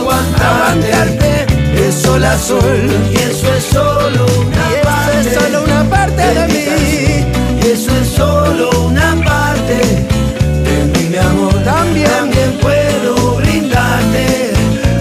sol 2.41 2.59
sol. 2.59 2.89
Y 3.11 3.15
eso 3.15 3.53
es 3.53 3.63
solo 3.63 4.25
una 4.39 4.81
parte. 4.83 5.19
es 5.19 5.33
solo 5.33 5.63
una 5.63 5.89
parte 5.89 6.21
de, 6.21 6.47
mí. 6.47 7.63
Y 7.63 7.67
eso 7.67 7.91
es 8.01 8.07
solo 8.07 8.69
una 8.87 9.15
parte 9.23 9.77
de 10.65 11.09
mi 11.09 11.17
amor. 11.17 11.53
También, 11.63 12.09
también 12.09 12.57
puedo 12.61 13.35
brindarte 13.35 14.53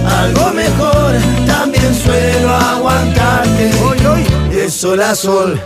algo 0.06 0.52
mejor. 0.52 1.14
También 1.46 1.94
suelo 1.94 2.54
aguantarte 2.54 3.70
de 4.50 4.70
sol 4.70 5.00
a 5.00 5.14
sol. 5.14 5.60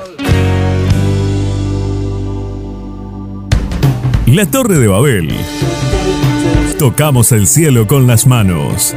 La 4.26 4.46
Torre 4.46 4.78
de 4.78 4.88
Babel. 4.88 5.36
Tocamos 6.78 7.32
el 7.32 7.46
cielo 7.46 7.86
con 7.86 8.06
las 8.06 8.26
manos. 8.26 8.94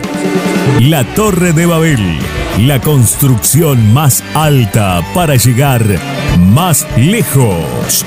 La 0.79 1.03
Torre 1.03 1.53
de 1.53 1.65
Babel. 1.65 2.36
La 2.65 2.81
construcción 2.81 3.93
más 3.93 4.23
alta 4.33 5.01
para 5.13 5.35
llegar 5.35 5.83
más 6.39 6.87
lejos. 6.97 8.03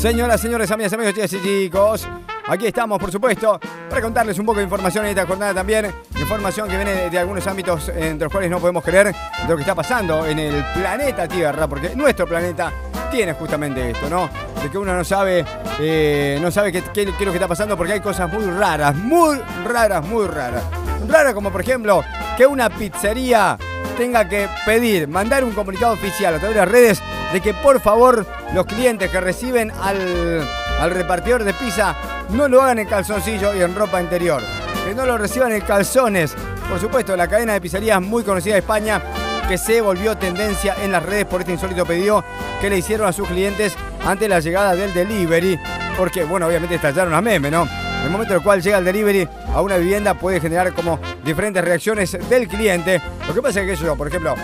Señoras, 0.00 0.40
señores, 0.40 0.68
amigas, 0.72 0.92
amigos, 0.94 1.14
chicas 1.14 1.32
y 1.34 1.42
chicos, 1.42 2.08
aquí 2.48 2.66
estamos, 2.66 2.98
por 2.98 3.12
supuesto, 3.12 3.60
para 3.88 4.02
contarles 4.02 4.36
un 4.40 4.46
poco 4.46 4.58
de 4.58 4.64
información 4.64 5.04
en 5.04 5.10
esta 5.10 5.24
jornada 5.26 5.54
también. 5.54 5.94
Información 6.18 6.68
que 6.68 6.76
viene 6.76 6.92
de, 6.92 7.10
de 7.10 7.18
algunos 7.18 7.46
ámbitos 7.46 7.88
entre 7.90 8.24
los 8.24 8.32
cuales 8.32 8.50
no 8.50 8.58
podemos 8.58 8.82
creer 8.82 9.06
de 9.06 9.48
lo 9.48 9.54
que 9.54 9.62
está 9.62 9.76
pasando 9.76 10.26
en 10.26 10.40
el 10.40 10.64
planeta 10.74 11.28
Tierra, 11.28 11.68
porque 11.68 11.94
nuestro 11.94 12.26
planeta 12.26 12.72
tiene 13.12 13.32
justamente 13.34 13.92
esto, 13.92 14.10
¿no? 14.10 14.28
Que 14.70 14.78
uno 14.78 14.94
no 14.94 15.04
sabe, 15.04 15.44
eh, 15.80 16.38
no 16.40 16.50
sabe 16.50 16.72
qué, 16.72 16.82
qué- 16.82 17.04
qué 17.06 17.10
es 17.18 17.20
lo 17.20 17.32
que 17.32 17.36
está 17.38 17.48
pasando 17.48 17.76
porque 17.76 17.94
hay 17.94 18.00
cosas 18.00 18.30
muy 18.32 18.44
raras, 18.46 18.94
muy 18.96 19.38
raras, 19.64 20.04
muy 20.04 20.26
raras. 20.26 20.62
Raras 21.08 21.34
como, 21.34 21.50
por 21.50 21.60
ejemplo, 21.60 22.02
que 22.36 22.46
una 22.46 22.68
pizzería 22.68 23.56
tenga 23.96 24.28
que 24.28 24.48
pedir, 24.66 25.08
mandar 25.08 25.44
un 25.44 25.52
comunicado 25.52 25.92
oficial 25.94 26.34
a 26.34 26.38
través 26.38 26.54
de 26.56 26.60
las 26.60 26.70
redes 26.70 27.02
de 27.32 27.40
que 27.40 27.54
por 27.54 27.80
favor 27.80 28.26
los 28.52 28.66
clientes 28.66 29.10
que 29.10 29.20
reciben 29.20 29.70
al, 29.70 30.42
al 30.80 30.90
repartidor 30.90 31.44
de 31.44 31.54
pizza 31.54 31.94
no 32.30 32.48
lo 32.48 32.60
hagan 32.62 32.78
en 32.80 32.86
calzoncillo 32.88 33.54
y 33.54 33.62
en 33.62 33.74
ropa 33.74 34.00
interior. 34.00 34.42
Que 34.86 34.94
no 34.94 35.06
lo 35.06 35.16
reciban 35.16 35.52
en 35.52 35.60
calzones. 35.62 36.34
Por 36.68 36.80
supuesto, 36.80 37.16
la 37.16 37.28
cadena 37.28 37.52
de 37.54 37.60
pizzerías 37.60 38.00
muy 38.02 38.22
conocida 38.24 38.54
de 38.54 38.60
España 38.60 39.00
que 39.48 39.58
se 39.58 39.80
volvió 39.80 40.16
tendencia 40.16 40.74
en 40.82 40.92
las 40.92 41.02
redes 41.02 41.24
por 41.24 41.40
este 41.40 41.52
insólito 41.52 41.84
pedido 41.86 42.24
que 42.60 42.68
le 42.70 42.78
hicieron 42.78 43.06
a 43.08 43.12
sus 43.12 43.28
clientes 43.28 43.76
ante 44.04 44.28
la 44.28 44.40
llegada 44.40 44.74
del 44.74 44.92
delivery. 44.92 45.58
Porque, 45.96 46.24
bueno, 46.24 46.46
obviamente 46.46 46.74
estallaron 46.74 47.14
a 47.14 47.20
meme, 47.20 47.50
¿no? 47.50 47.62
En 47.62 48.04
el 48.06 48.10
momento 48.10 48.34
en 48.34 48.38
el 48.38 48.44
cual 48.44 48.60
llega 48.62 48.78
el 48.78 48.84
delivery 48.84 49.28
a 49.54 49.60
una 49.62 49.76
vivienda 49.76 50.14
puede 50.14 50.40
generar 50.40 50.72
como 50.74 50.98
diferentes 51.24 51.64
reacciones 51.64 52.16
del 52.28 52.46
cliente. 52.48 53.00
Lo 53.26 53.34
que 53.34 53.40
pasa 53.42 53.62
es 53.62 53.66
que 53.78 53.84
yo, 53.84 53.96
por 53.96 54.08
ejemplo, 54.08 54.34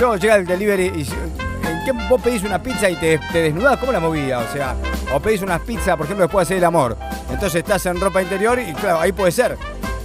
yo 0.00 0.16
llega 0.16 0.36
el 0.36 0.46
delivery 0.46 0.92
y 1.00 1.04
si- 1.04 1.12
¿en 1.14 1.84
qué 1.84 1.92
vos 2.08 2.20
pedís 2.22 2.42
una 2.42 2.62
pizza 2.62 2.88
y 2.88 2.96
te, 2.96 3.18
te 3.32 3.42
desnudás? 3.42 3.76
¿Cómo 3.78 3.92
la 3.92 4.00
movida? 4.00 4.38
O 4.38 4.52
sea, 4.52 4.74
o 5.12 5.20
pedís 5.20 5.42
una 5.42 5.58
pizza, 5.58 5.96
por 5.96 6.06
ejemplo, 6.06 6.24
después 6.26 6.48
de 6.48 6.54
hacer 6.54 6.58
el 6.58 6.64
amor. 6.64 6.96
Entonces 7.30 7.56
estás 7.56 7.84
en 7.86 8.00
ropa 8.00 8.22
interior 8.22 8.58
y 8.58 8.72
claro, 8.72 9.00
ahí 9.00 9.12
puede 9.12 9.32
ser. 9.32 9.56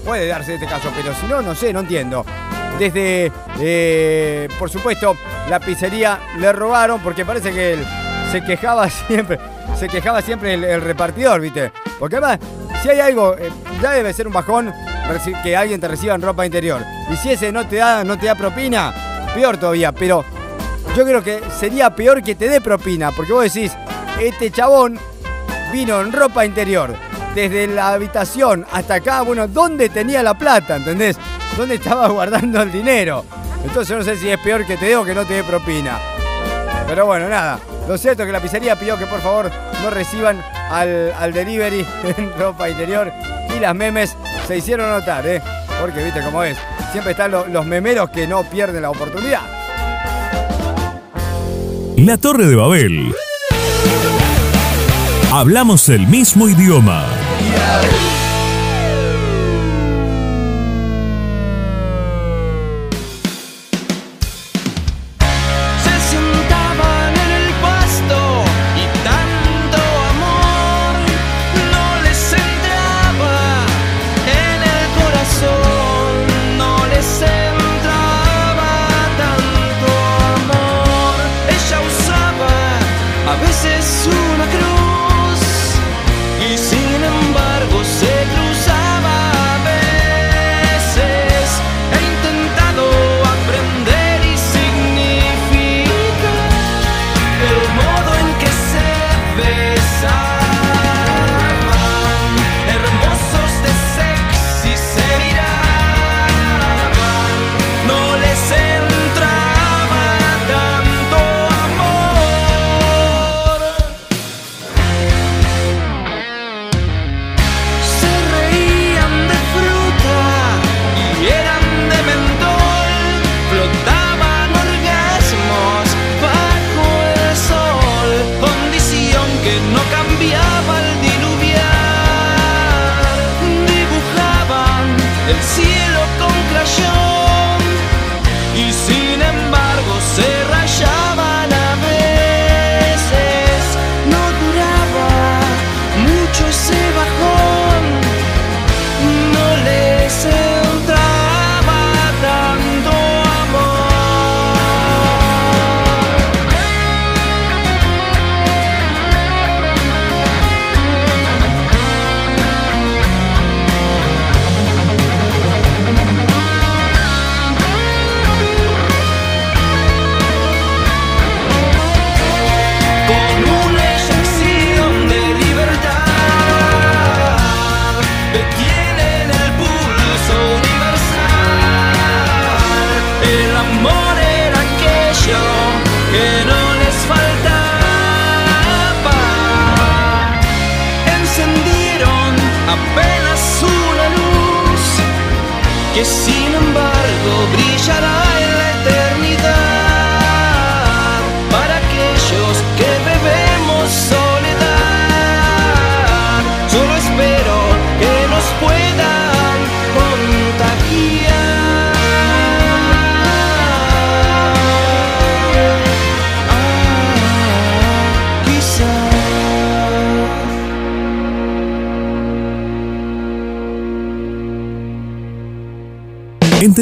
Puede 0.05 0.27
darse 0.27 0.55
este 0.55 0.65
caso, 0.65 0.89
pero 0.95 1.13
si 1.15 1.25
no, 1.27 1.41
no 1.41 1.55
sé, 1.55 1.71
no 1.71 1.79
entiendo. 1.81 2.25
Desde, 2.79 3.31
eh, 3.59 4.47
por 4.57 4.69
supuesto, 4.69 5.17
la 5.49 5.59
pizzería 5.59 6.17
le 6.39 6.53
robaron 6.53 7.01
porque 7.01 7.25
parece 7.25 7.51
que 7.51 7.73
él 7.73 7.85
se 8.31 8.41
quejaba 8.41 8.89
siempre, 9.07 9.37
se 9.77 9.89
quejaba 9.89 10.21
siempre 10.21 10.53
el, 10.53 10.81
repartidor, 10.81 11.41
¿viste? 11.41 11.73
Porque 11.99 12.15
además, 12.15 12.39
si 12.81 12.89
hay 12.89 13.01
algo, 13.01 13.35
eh, 13.37 13.51
ya 13.81 13.91
debe 13.91 14.13
ser 14.13 14.27
un 14.27 14.33
bajón 14.33 14.73
que 15.43 15.57
alguien 15.57 15.81
te 15.81 15.87
reciba 15.87 16.15
en 16.15 16.21
ropa 16.21 16.45
interior. 16.45 16.81
Y 17.11 17.15
si 17.17 17.31
ese 17.31 17.51
no 17.51 17.67
te 17.67 17.77
da, 17.77 18.03
no 18.03 18.17
te 18.17 18.27
da 18.27 18.35
propina, 18.35 18.93
peor 19.33 19.57
todavía. 19.57 19.91
Pero 19.91 20.23
yo 20.95 21.03
creo 21.03 21.23
que 21.23 21.41
sería 21.59 21.93
peor 21.95 22.23
que 22.23 22.35
te 22.35 22.47
dé 22.47 22.61
propina, 22.61 23.11
porque 23.11 23.33
vos 23.33 23.43
decís, 23.43 23.73
este 24.19 24.51
chabón 24.51 24.99
vino 25.73 25.99
en 25.99 26.11
ropa 26.11 26.45
interior, 26.45 26.95
desde 27.35 27.67
la 27.67 27.93
habitación 27.93 28.65
hasta 28.71 28.95
acá, 28.95 29.21
bueno, 29.21 29.47
¿dónde 29.47 29.89
tenía 29.89 30.23
la 30.23 30.37
plata? 30.37 30.77
¿Entendés? 30.77 31.17
¿Dónde 31.59 31.75
estaba 31.75 32.07
guardando 32.07 32.61
el 32.61 32.71
dinero? 32.71 33.25
Entonces 33.65 33.97
no 33.97 34.01
sé 34.01 34.15
si 34.15 34.29
es 34.29 34.39
peor 34.39 34.65
que 34.65 34.77
te 34.77 34.85
dé 34.85 34.95
o 34.95 35.03
que 35.03 35.13
no 35.13 35.25
te 35.25 35.33
dé 35.33 35.43
propina. 35.43 35.97
Pero 36.87 37.05
bueno, 37.05 37.27
nada. 37.27 37.59
Lo 37.85 37.97
cierto 37.97 38.23
es 38.23 38.27
que 38.27 38.31
la 38.31 38.39
pizzería 38.39 38.77
pidió 38.79 38.97
que 38.97 39.05
por 39.05 39.19
favor 39.19 39.51
no 39.83 39.89
reciban 39.89 40.41
al, 40.71 41.11
al 41.19 41.33
delivery 41.33 41.85
en 42.17 42.31
ropa 42.39 42.69
interior 42.69 43.11
y 43.53 43.59
las 43.59 43.75
memes 43.75 44.15
se 44.47 44.55
hicieron 44.57 44.89
notar, 44.89 45.27
¿eh? 45.27 45.41
Porque 45.81 46.01
viste 46.01 46.21
cómo 46.23 46.43
es. 46.43 46.57
Siempre 46.93 47.11
están 47.11 47.31
lo- 47.31 47.45
los 47.47 47.65
memeros 47.65 48.09
que 48.09 48.25
no 48.25 48.45
pierden 48.45 48.81
la 48.83 48.91
oportunidad. 48.91 49.41
La 51.97 52.15
Torre 52.17 52.45
de 52.45 52.55
Babel. 52.55 53.13
Hablamos 55.33 55.89
el 55.89 56.07
mismo 56.07 56.47
idioma. 56.47 57.03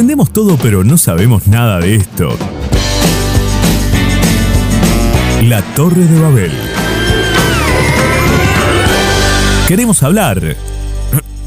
Entendemos 0.08 0.32
todo, 0.32 0.56
pero 0.56 0.86
no 0.86 0.98
sabemos 0.98 1.48
nada 1.48 1.82
de 1.82 1.96
esto. 1.96 2.30
La 5.43 5.62
Torre 5.76 6.06
de 6.06 6.22
Babel. 6.22 6.52
Queremos 9.67 10.04
hablar. 10.04 10.56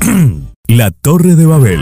La 0.69 0.91
Torre 0.91 1.37
de 1.37 1.47
Babel. 1.47 1.81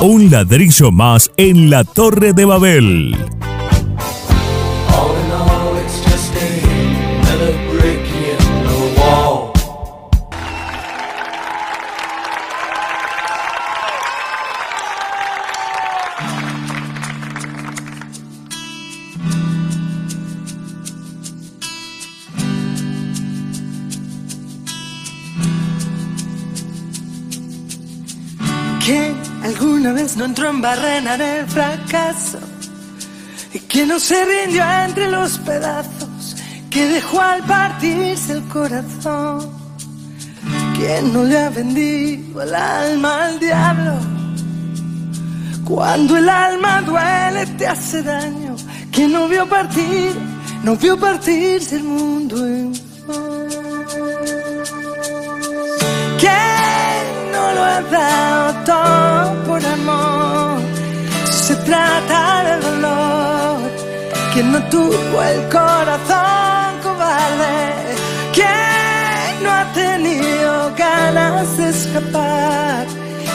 Un 0.00 0.30
ladrillo 0.30 0.92
más 0.92 1.30
en 1.36 1.68
la 1.68 1.84
Torre 1.84 2.32
de 2.32 2.46
Babel. 2.46 3.16
Vez 30.62 31.02
no 31.02 31.12
entró 31.12 31.12
en 31.12 31.14
barrena 31.14 31.16
del 31.16 31.46
fracaso? 31.46 32.38
Y 33.52 33.58
que 33.60 33.86
no 33.86 33.98
se 33.98 34.24
rindió 34.24 34.62
entre 34.84 35.10
los 35.10 35.38
pedazos, 35.38 36.36
que 36.70 36.86
dejó 36.86 37.20
al 37.20 37.42
partirse 37.42 38.32
el 38.32 38.42
corazón. 38.48 39.50
¿Quién 40.74 41.12
no 41.12 41.24
le 41.24 41.38
ha 41.38 41.50
vendido 41.50 42.42
el 42.42 42.54
alma 42.54 43.26
al 43.26 43.38
diablo? 43.38 43.92
Cuando 45.64 46.16
el 46.16 46.28
alma 46.28 46.82
duele 46.82 47.46
te 47.58 47.66
hace 47.66 48.02
daño. 48.02 48.56
¿Quién 48.90 49.12
no 49.12 49.28
vio 49.28 49.48
partir, 49.48 50.12
no 50.64 50.76
vio 50.76 50.98
partirse 50.98 51.76
el 51.76 51.84
mundo 51.84 52.46
en 52.46 52.72
¿Quién 56.18 56.32
no 56.32 56.91
lo 57.54 57.64
ha 57.64 57.80
dado 57.82 58.64
todo 58.64 59.44
por 59.46 59.64
amor? 59.64 60.60
Se 61.30 61.54
trata 61.56 62.44
del 62.44 62.60
dolor. 62.60 63.58
¿Quién 64.32 64.52
no 64.52 64.60
tuvo 64.70 65.22
el 65.22 65.40
corazón 65.48 66.70
cobarde? 66.82 67.56
¿Quién 68.32 69.42
no 69.42 69.50
ha 69.50 69.64
tenido 69.74 70.72
ganas 70.76 71.56
de 71.58 71.68
escapar? 71.68 72.86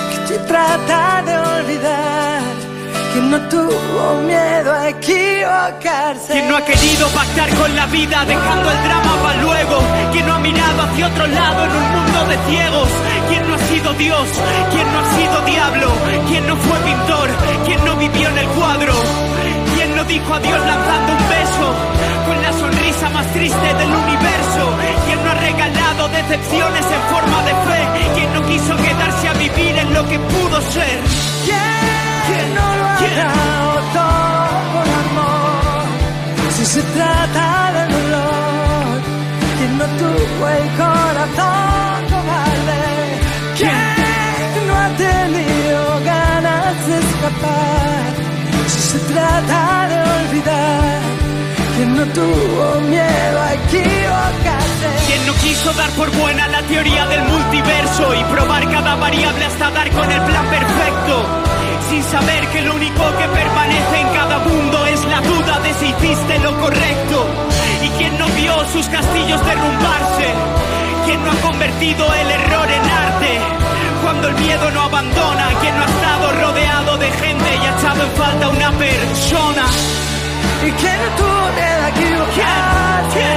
Que 0.10 0.28
se 0.28 0.40
trata 0.40 1.22
de 1.28 1.38
olvidar. 1.38 2.42
¿Quién 3.14 3.32
no 3.32 3.40
tuvo 3.50 4.22
miedo 4.26 4.74
a 4.74 4.90
equivocarse? 4.90 6.34
Quien 6.34 6.50
no 6.50 6.58
ha 6.58 6.66
querido 6.66 7.08
pactar 7.10 7.50
con 7.56 7.76
la 7.76 7.86
vida 7.88 8.26
dejando 8.26 8.72
el 8.72 8.84
drama 8.84 9.14
para 9.24 9.42
luego. 9.42 9.78
Quien 10.12 10.26
no 10.28 10.34
ha 10.36 10.40
mirado 10.40 10.82
hacia 10.84 11.08
otro 11.08 11.28
lado 11.28 11.66
en 11.66 11.72
un 11.72 11.92
mundo 11.96 12.26
de 12.26 12.38
ciegos. 12.50 12.90
¿Quién 13.30 13.48
no 13.48 13.56
ha 13.56 13.60
sido 13.60 13.94
Dios? 13.94 14.28
¿Quién 14.72 14.88
no 14.92 15.00
ha 15.00 15.18
sido 15.18 15.42
diablo? 15.46 15.88
¿Quién 16.28 16.48
no 16.48 16.56
fue 16.56 16.80
pintor? 16.80 17.30
¿Quién 17.66 17.86
no 17.86 17.96
vivió 17.98 18.30
en 18.30 18.38
el 18.38 18.48
cuadro? 18.48 18.94
¿Quién 19.76 19.96
no 19.96 20.04
dijo 20.06 20.34
adiós 20.34 20.60
lanzando 20.66 21.14
un 21.14 21.30
beso? 21.30 21.68
Con 22.28 22.42
la 22.42 22.54
sonrisa 22.54 23.10
más 23.10 23.28
triste 23.34 23.74
del 23.80 23.92
universo. 23.92 24.64
¿Quién 25.06 25.24
no 25.24 25.32
ha 25.32 25.36
regalado 25.36 26.08
decepciones 26.10 26.86
en 26.86 27.02
forma 27.14 27.44
de 27.44 27.54
fe? 27.68 27.82
¿Quién 28.16 28.34
no 28.34 28.46
quiso 28.48 28.76
quedarse 28.78 29.28
a 29.28 29.34
vivir 29.34 29.78
en 29.78 29.94
lo 29.94 30.08
que 30.08 30.20
pudo 30.20 30.62
ser? 30.62 31.00
¿Quién 31.46 32.56
no 32.56 32.76
lo 32.80 32.86
ha 32.86 33.00
dado 33.24 33.80
todo 33.98 34.56
por 34.74 34.88
amor? 35.04 35.86
Si 36.56 36.66
se 36.66 36.82
trata 36.82 37.72
de 37.76 37.94
dolor, 37.94 39.02
¿quién 39.58 39.78
no 39.78 39.86
tuvo 39.86 40.48
el 40.48 40.68
corazón 40.78 42.07
Si 48.68 48.80
se 48.80 49.00
trata 49.12 49.88
de 49.90 49.98
olvidar, 50.20 51.00
¿quién 51.76 51.98
no 51.98 52.06
tuvo 52.14 52.82
miedo 52.82 53.42
a 53.42 53.54
equivocarse? 53.56 54.90
¿Quién 55.08 55.26
no 55.26 55.34
quiso 55.34 55.74
dar 55.74 55.90
por 55.92 56.12
buena 56.12 56.48
la 56.48 56.62
teoría 56.62 57.08
del 57.08 57.24
multiverso 57.24 58.14
y 58.14 58.24
probar 58.26 58.70
cada 58.70 58.96
variable 58.96 59.46
hasta 59.46 59.72
dar 59.72 59.90
con 59.92 60.12
el 60.12 60.22
plan 60.22 60.46
perfecto? 60.46 61.26
Sin 61.90 62.04
saber 62.04 62.46
que 62.50 62.62
lo 62.62 62.76
único 62.76 63.04
que 63.18 63.28
permanece 63.30 64.00
en 64.00 64.10
cada 64.10 64.38
mundo 64.40 64.86
es 64.86 65.04
la 65.06 65.22
duda 65.22 65.60
de 65.62 65.74
si 65.74 65.86
hiciste 65.88 66.40
lo 66.40 66.56
correcto. 66.60 67.26
¿Y 67.84 67.90
quién 67.98 68.18
no 68.20 68.28
vio 68.28 68.54
sus 68.72 68.86
castillos 68.90 69.44
derrumbarse? 69.44 70.28
¿Quién 71.06 71.24
no 71.26 71.32
ha 71.32 71.42
convertido 71.42 72.14
el 72.14 72.30
error 72.30 72.70
en 72.70 72.90
arte? 72.90 73.77
Cuando 74.08 74.30
el 74.30 74.36
miedo 74.36 74.72
no 74.72 74.84
abandona, 74.84 75.50
¿quién 75.60 75.76
no 75.76 75.84
ha 75.84 75.86
estado 75.86 76.32
rodeado 76.32 76.98
de 76.98 77.12
gente 77.12 77.50
y 77.62 77.66
ha 77.66 77.78
echado 77.78 78.04
en 78.04 78.12
falta 78.12 78.48
una 78.48 78.72
persona? 78.72 79.66
¿Y 80.66 80.72
quién 80.72 80.98
no 81.04 81.10
tuvo 81.18 81.46
miedo 81.60 81.82
a 81.84 81.90
equivocarse? 81.90 83.28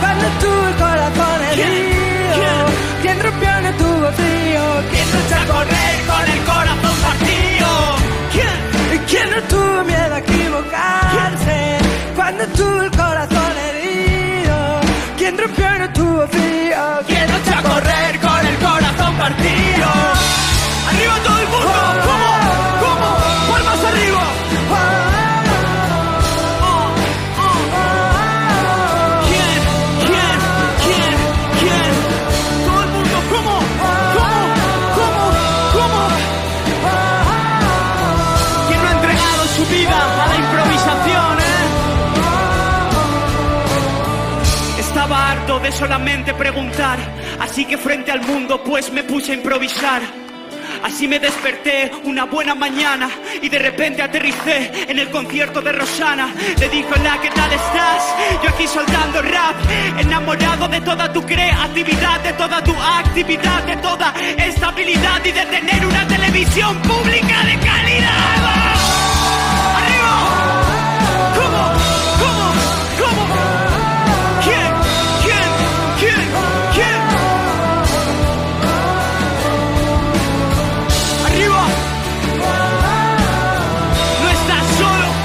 Cuando 0.00 0.24
tuvo 0.40 0.66
el 0.68 0.74
corazón 0.76 1.42
herido 1.52 2.56
¿Quién 3.02 3.22
rompió 3.22 3.60
no 3.60 3.72
tuvo 3.74 4.12
frío? 4.12 4.64
¿Quién 4.90 5.06
no 5.12 5.18
echó 5.26 5.36
a 5.36 5.54
correr 5.56 5.94
con 6.08 6.24
el 6.32 6.40
corazón 6.52 6.96
partido? 7.04 7.68
¿Quién? 8.32 8.56
¿Y 8.94 8.98
quién 9.10 9.30
no 9.30 9.42
tuvo 9.42 9.84
miedo 9.84 10.14
a 10.14 10.18
equivocarse? 10.20 11.78
Cuando 12.16 12.46
tuvo 12.46 12.82
el 12.82 12.90
corazón 12.92 13.52
herido 13.68 14.80
¿Quién 15.18 15.36
rompió 15.36 15.78
no 15.80 15.90
tuvo 15.92 16.26
frío? 16.28 16.82
¿Quién 17.08 17.30
no 17.30 17.36
echó 17.36 17.58
a 17.58 17.62
correr 17.62 17.93
partido? 19.24 20.23
Solamente 45.74 46.32
preguntar, 46.34 46.98
así 47.40 47.64
que 47.64 47.76
frente 47.76 48.12
al 48.12 48.22
mundo 48.22 48.62
pues 48.62 48.92
me 48.92 49.02
puse 49.02 49.32
a 49.32 49.34
improvisar. 49.34 50.02
Así 50.82 51.08
me 51.08 51.18
desperté 51.18 51.90
una 52.04 52.24
buena 52.24 52.54
mañana 52.54 53.08
y 53.40 53.48
de 53.48 53.58
repente 53.58 54.02
aterricé 54.02 54.70
en 54.88 54.98
el 54.98 55.10
concierto 55.10 55.62
de 55.62 55.72
Rosana. 55.72 56.28
Le 56.58 56.68
dijo, 56.68 56.94
la 57.02 57.20
¿qué 57.20 57.30
tal 57.30 57.52
estás? 57.52 58.14
Yo 58.42 58.50
aquí 58.50 58.66
soltando 58.66 59.22
rap, 59.22 59.56
enamorado 59.98 60.68
de 60.68 60.80
toda 60.80 61.12
tu 61.12 61.22
creatividad, 61.22 62.20
de 62.20 62.32
toda 62.34 62.62
tu 62.62 62.74
actividad, 62.74 63.62
de 63.64 63.76
toda 63.76 64.14
estabilidad 64.36 65.24
y 65.24 65.32
de 65.32 65.46
tener 65.46 65.86
una 65.86 66.06
televisión 66.06 66.76
pública 66.82 67.44
de 67.44 67.58
calidad. 67.58 68.63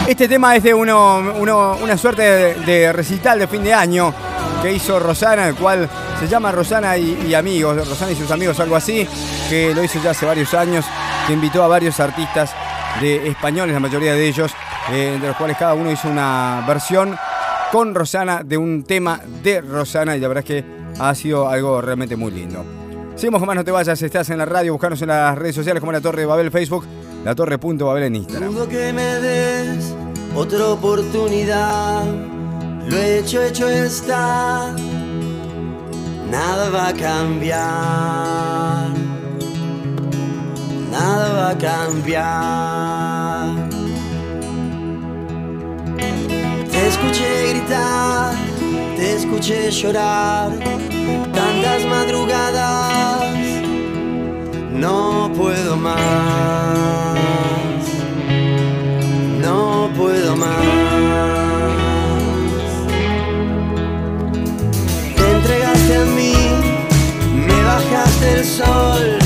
Este 0.10 0.28
tema 0.28 0.56
es 0.56 0.64
de 0.64 0.74
una 0.74 1.96
suerte 1.96 2.24
de, 2.56 2.92
recital 2.92 3.38
de 3.38 3.46
fin 3.46 3.64
de 3.64 3.76
año 3.76 4.12
que 4.60 4.74
hizo 4.74 4.98
Rosana, 4.98 5.48
el 5.48 5.54
cual 5.54 5.88
se 6.20 6.28
llama 6.28 6.52
Rosana 6.52 6.98
y, 6.98 7.36
amigos, 7.36 7.88
Rosana 7.88 8.14
y 8.14 8.16
sus 8.16 8.32
amigos, 8.32 8.60
algo 8.60 8.76
así, 8.76 9.08
que 9.52 9.72
lo 9.76 9.84
hizo 9.84 10.02
ya 10.02 10.10
hace 10.10 10.26
varios 10.26 10.52
años, 10.56 10.84
que 11.28 11.34
invitó 11.34 11.62
a 11.62 11.68
varios 11.68 12.00
artistas 12.00 12.56
de 13.00 13.28
españoles, 13.28 13.72
la 13.72 13.80
mayoría 13.80 14.14
de 14.14 14.28
ellos, 14.28 14.52
eh, 14.92 15.20
de 15.22 15.28
los 15.28 15.38
cuales 15.38 15.58
cada 15.58 15.76
uno 15.76 15.92
hizo 15.92 16.10
una 16.10 16.66
versión 16.68 17.16
con 17.72 17.94
Rosana 17.94 18.42
de 18.44 18.58
un 18.58 18.86
tema 18.86 19.22
de 19.44 19.62
Rosana 19.62 20.18
y 20.18 20.20
la 20.20 20.28
verdad 20.28 20.44
es 20.44 20.64
que 20.64 20.66
ha 21.00 21.14
sido 21.14 21.48
algo 21.48 21.82
realmente 21.82 22.16
muy 22.16 22.32
lindo. 22.32 22.66
Seguimos 23.16 23.44
más, 23.44 23.56
no 23.56 23.64
te 23.64 23.70
vayas, 23.70 24.02
estás 24.02 24.28
en 24.32 24.40
la 24.40 24.46
radio, 24.46 24.72
buscarnos 24.72 25.00
en 25.04 25.10
las 25.10 25.38
redes 25.38 25.54
sociales 25.54 25.82
como 25.82 25.92
La 25.92 26.02
Torre 26.02 26.22
de 26.22 26.26
Babel, 26.26 26.50
Facebook, 26.50 26.84
La 27.24 27.36
Torre.babel 27.36 28.04
en 28.04 28.16
Instagram. 28.16 28.54
Dudo 28.54 28.68
que 28.68 28.94
me 28.94 29.20
des 29.20 29.94
otra 30.36 30.70
oportunidad. 30.70 32.06
Lo 32.88 32.98
hecho, 32.98 33.44
hecho 33.44 33.68
está. 33.68 34.74
Nada 36.32 36.70
va 36.70 36.88
a 36.90 36.94
cambiar. 36.94 37.60
Nada 40.92 41.34
va 41.34 41.50
a 41.50 41.58
cambiar. 41.58 42.90
Te 46.72 46.88
escuché 46.88 47.50
gritar, 47.50 48.34
te 48.96 49.16
escuché 49.16 49.72
llorar. 49.72 50.52
Tantas 51.34 51.86
madrugadas. 51.86 53.36
No 54.72 55.30
puedo 55.36 55.76
más. 55.76 57.09
Te 60.30 60.36
entregaste 65.32 65.96
a 65.96 66.06
mí, 66.06 66.34
me 67.34 67.64
bajaste 67.64 68.34
el 68.38 68.46
sol. 68.46 69.18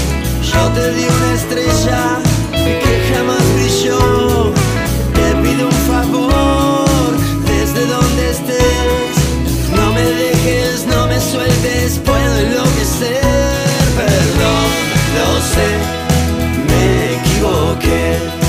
Yo 0.42 0.70
te 0.70 0.94
di 0.94 1.04
una 1.04 1.34
estrella 1.34 2.20
que 2.54 3.14
jamás 3.14 3.44
brilló. 3.56 4.54
Te 5.14 5.36
pido 5.42 5.68
un 5.68 5.80
favor 5.92 7.12
desde 7.48 7.86
donde 7.86 8.30
estés. 8.32 9.14
No 9.76 9.92
me 9.92 10.06
dejes, 10.06 10.86
no 10.88 11.08
me 11.08 11.20
sueltes, 11.20 12.00
puedo 12.00 12.38
enloquecer. 12.38 13.20
Perdón, 13.98 14.68
lo 15.18 15.28
sé, 15.52 15.70
me 16.70 17.16
equivoqué. 17.18 18.43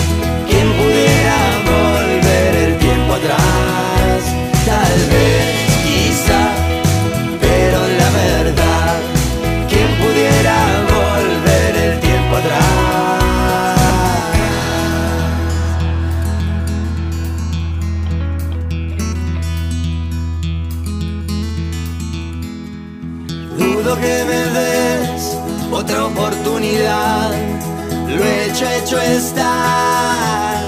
Hecho, 28.54 28.66
hecho 28.70 29.00
está. 29.00 30.62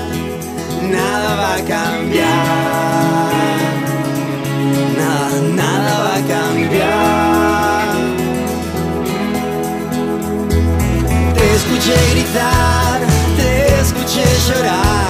Nada 0.90 1.36
va 1.36 1.54
a 1.54 1.62
cambiar. 1.64 3.32
Nada, 4.98 5.40
nada 5.54 5.98
va 6.04 6.14
a 6.16 6.22
cambiar. 6.34 7.86
Te 11.34 11.54
escuché 11.54 11.94
gritar, 12.10 13.00
te 13.36 13.80
escuché 13.80 14.24
llorar. 14.48 15.05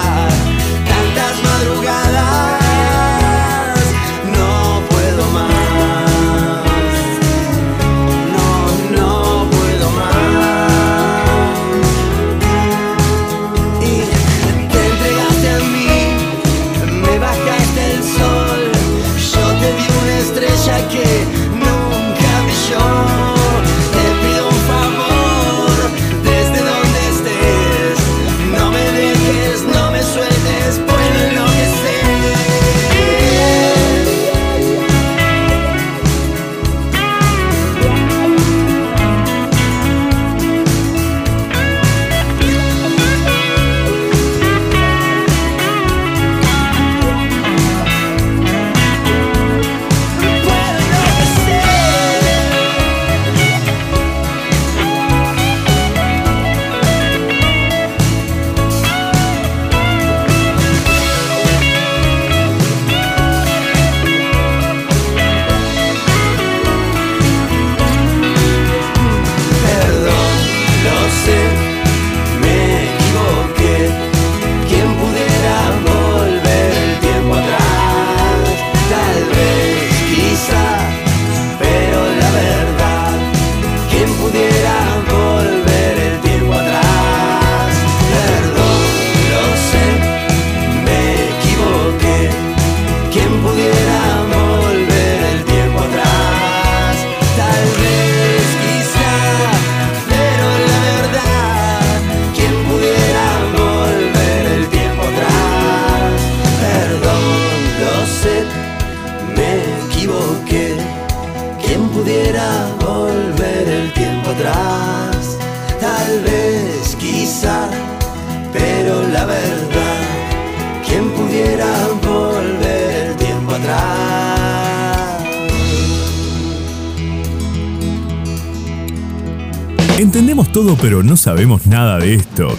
Sabemos 131.27 131.67
nada 131.67 131.99
de 131.99 132.15
esto. 132.15 132.55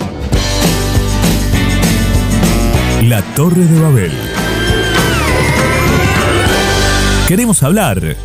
La 3.03 3.22
Torre 3.34 3.63
de 3.63 3.82
Babel. 3.82 4.11
Queremos 7.30 7.63
hablar. 7.63 8.01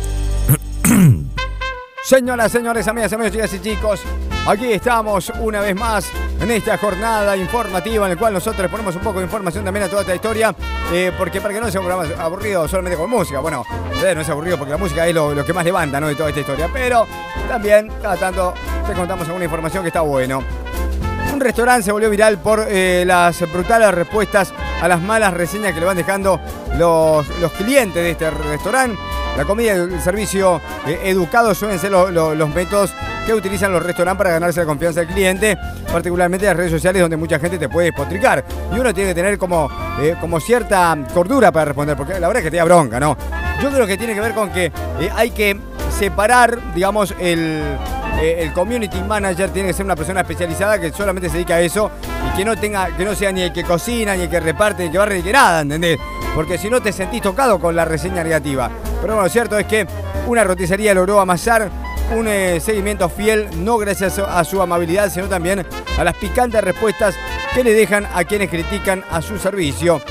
Señoras, 2.03 2.51
señores, 2.51 2.85
amigas, 2.89 3.13
amigos, 3.13 3.31
chicas 3.31 3.53
y 3.53 3.61
chicos, 3.61 4.01
aquí 4.45 4.73
estamos 4.73 5.31
una 5.39 5.61
vez 5.61 5.73
más 5.73 6.11
en 6.41 6.51
esta 6.51 6.77
jornada 6.77 7.37
informativa 7.37 8.05
en 8.05 8.15
la 8.15 8.19
cual 8.19 8.33
nosotros 8.33 8.69
ponemos 8.69 8.93
un 8.97 9.01
poco 9.01 9.19
de 9.19 9.25
información 9.25 9.63
también 9.63 9.85
a 9.85 9.87
toda 9.87 10.01
esta 10.01 10.13
historia, 10.13 10.53
eh, 10.91 11.13
porque 11.17 11.39
para 11.39 11.53
que 11.53 11.61
no 11.61 11.71
sea 11.71 11.79
un 11.79 11.87
programa 11.87 12.21
aburrido 12.21 12.67
solamente 12.67 12.97
con 12.97 13.09
música, 13.09 13.39
bueno, 13.39 13.65
no 13.93 14.21
es 14.21 14.27
aburrido 14.27 14.57
porque 14.57 14.71
la 14.71 14.77
música 14.77 15.07
es 15.07 15.15
lo, 15.15 15.33
lo 15.33 15.45
que 15.45 15.53
más 15.53 15.63
levanta 15.63 16.01
¿no? 16.01 16.09
de 16.09 16.15
toda 16.15 16.27
esta 16.27 16.41
historia, 16.41 16.69
pero 16.73 17.07
también 17.47 17.89
cada 18.01 18.17
tanto 18.17 18.53
te 18.87 18.93
contamos 18.93 19.25
alguna 19.27 19.45
información 19.45 19.83
que 19.83 19.87
está 19.89 20.01
bueno. 20.01 20.41
Un 21.33 21.39
restaurante 21.39 21.83
se 21.83 21.91
volvió 21.91 22.09
viral 22.09 22.37
por 22.37 22.65
eh, 22.67 23.03
las 23.07 23.39
brutales 23.51 23.91
respuestas 23.93 24.53
a 24.81 24.87
las 24.87 25.01
malas 25.01 25.33
reseñas 25.33 25.73
que 25.73 25.79
le 25.79 25.85
van 25.85 25.97
dejando 25.97 26.39
los, 26.77 27.27
los 27.39 27.51
clientes 27.53 27.95
de 28.03 28.11
este 28.11 28.29
restaurante. 28.29 28.97
La 29.37 29.45
comida 29.45 29.73
y 29.75 29.79
el 29.79 30.01
servicio 30.01 30.61
eh, 30.85 30.99
educado 31.05 31.55
suelen 31.55 31.79
ser 31.79 31.91
lo- 31.91 32.11
lo- 32.11 32.35
los 32.35 32.53
métodos 32.53 32.93
que 33.25 33.33
utilizan 33.33 33.71
los 33.71 33.81
restaurantes 33.81 34.17
para 34.19 34.31
ganarse 34.31 34.59
la 34.59 34.65
confianza 34.67 34.99
del 34.99 35.09
cliente, 35.09 35.57
particularmente 35.91 36.45
en 36.45 36.49
las 36.49 36.57
redes 36.57 36.71
sociales 36.71 37.01
donde 37.01 37.17
mucha 37.17 37.39
gente 37.39 37.57
te 37.57 37.67
puede 37.69 37.87
despotricar. 37.87 38.43
Y 38.75 38.79
uno 38.79 38.93
tiene 38.93 39.09
que 39.11 39.15
tener 39.15 39.37
como, 39.39 39.71
eh, 40.01 40.15
como 40.21 40.39
cierta 40.39 40.95
cordura 41.13 41.51
para 41.51 41.65
responder, 41.65 41.95
porque 41.97 42.19
la 42.19 42.27
verdad 42.27 42.41
es 42.41 42.43
que 42.45 42.51
te 42.51 42.57
da 42.57 42.65
bronca, 42.65 42.99
¿no? 42.99 43.17
Yo 43.61 43.71
creo 43.71 43.87
que 43.87 43.97
tiene 43.97 44.13
que 44.13 44.19
ver 44.21 44.33
con 44.33 44.49
que 44.51 44.65
eh, 44.99 45.09
hay 45.15 45.31
que 45.31 45.57
separar, 45.97 46.59
digamos, 46.75 47.15
el, 47.19 47.63
eh, 48.21 48.37
el 48.39 48.53
community 48.53 49.01
manager 49.01 49.49
tiene 49.49 49.69
que 49.69 49.73
ser 49.73 49.85
una 49.85 49.95
persona 49.95 50.21
especializada 50.21 50.79
que 50.79 50.91
solamente 50.91 51.29
se 51.29 51.35
dedica 51.35 51.55
a 51.55 51.61
eso 51.61 51.91
y 52.27 52.37
que 52.37 52.45
no 52.45 52.55
tenga, 52.55 52.95
que 52.95 53.05
no 53.05 53.15
sea 53.15 53.31
ni 53.31 53.41
el 53.41 53.53
que 53.53 53.63
cocina, 53.63 54.15
ni 54.15 54.23
el 54.23 54.29
que 54.29 54.39
reparte, 54.39 54.83
ni 54.83 54.87
el 54.87 54.91
que 54.91 54.97
barre, 54.97 55.17
ni 55.17 55.23
que 55.23 55.33
nada, 55.33 55.61
¿entendés? 55.61 55.99
Porque 56.35 56.57
si 56.57 56.69
no 56.69 56.81
te 56.81 56.91
sentís 56.91 57.21
tocado 57.21 57.59
con 57.59 57.75
la 57.75 57.85
reseña 57.85 58.23
negativa. 58.23 58.69
Pero 59.01 59.13
bueno, 59.13 59.23
lo 59.23 59.29
cierto 59.29 59.57
es 59.57 59.65
que 59.65 59.85
una 60.27 60.43
roticería 60.43 60.93
logró 60.93 61.19
amasar 61.19 61.69
un 62.15 62.27
eh, 62.27 62.59
seguimiento 62.59 63.09
fiel, 63.09 63.47
no 63.63 63.77
gracias 63.77 64.19
a 64.19 64.43
su 64.43 64.61
amabilidad, 64.61 65.11
sino 65.11 65.27
también 65.27 65.65
a 65.97 66.03
las 66.03 66.15
picantes 66.15 66.63
respuestas 66.63 67.15
que 67.53 67.63
le 67.63 67.73
dejan 67.73 68.07
a 68.13 68.23
quienes 68.23 68.49
critican 68.49 69.03
a 69.11 69.21
su 69.21 69.37
servicio. 69.37 70.01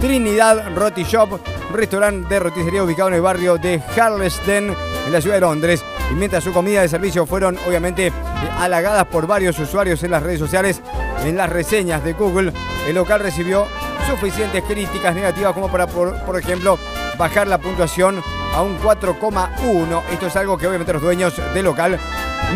Trinidad 0.00 0.74
Roti 0.74 1.04
Shop, 1.04 1.40
restaurante 1.72 2.28
de 2.28 2.40
roticería 2.40 2.82
ubicado 2.82 3.08
en 3.08 3.14
el 3.14 3.22
barrio 3.22 3.56
de 3.56 3.80
Harlesden, 3.96 4.74
en 5.06 5.12
la 5.12 5.20
ciudad 5.20 5.36
de 5.36 5.40
Londres. 5.40 5.84
Y 6.10 6.14
mientras 6.14 6.44
su 6.44 6.52
comida 6.52 6.82
de 6.82 6.88
servicio 6.88 7.26
fueron 7.26 7.58
obviamente 7.66 8.08
eh, 8.08 8.12
halagadas 8.58 9.06
por 9.06 9.26
varios 9.26 9.58
usuarios 9.58 10.02
en 10.02 10.10
las 10.10 10.22
redes 10.22 10.38
sociales, 10.38 10.80
en 11.24 11.36
las 11.36 11.48
reseñas 11.48 12.04
de 12.04 12.12
Google, 12.12 12.52
el 12.86 12.94
local 12.94 13.20
recibió 13.20 13.66
suficientes 14.06 14.62
críticas 14.64 15.14
negativas 15.14 15.54
como 15.54 15.70
para, 15.70 15.86
por, 15.86 16.14
por 16.24 16.38
ejemplo, 16.38 16.78
bajar 17.18 17.46
la 17.46 17.58
puntuación 17.58 18.22
a 18.54 18.62
un 18.62 18.78
4,1. 18.78 20.02
Esto 20.12 20.26
es 20.26 20.36
algo 20.36 20.58
que 20.58 20.66
obviamente 20.66 20.92
los 20.92 21.02
dueños 21.02 21.34
del 21.54 21.64
local 21.64 21.98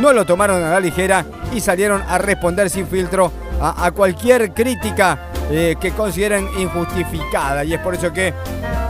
no 0.00 0.12
lo 0.12 0.26
tomaron 0.26 0.62
a 0.62 0.70
la 0.70 0.80
ligera 0.80 1.24
y 1.52 1.60
salieron 1.60 2.02
a 2.06 2.18
responder 2.18 2.68
sin 2.68 2.86
filtro 2.86 3.32
a, 3.60 3.90
cualquier 3.92 4.52
crítica 4.52 5.18
eh, 5.50 5.76
que 5.80 5.92
consideren 5.92 6.48
injustificada. 6.58 7.64
Y 7.64 7.74
es 7.74 7.80
por 7.80 7.94
eso 7.94 8.12
que 8.12 8.32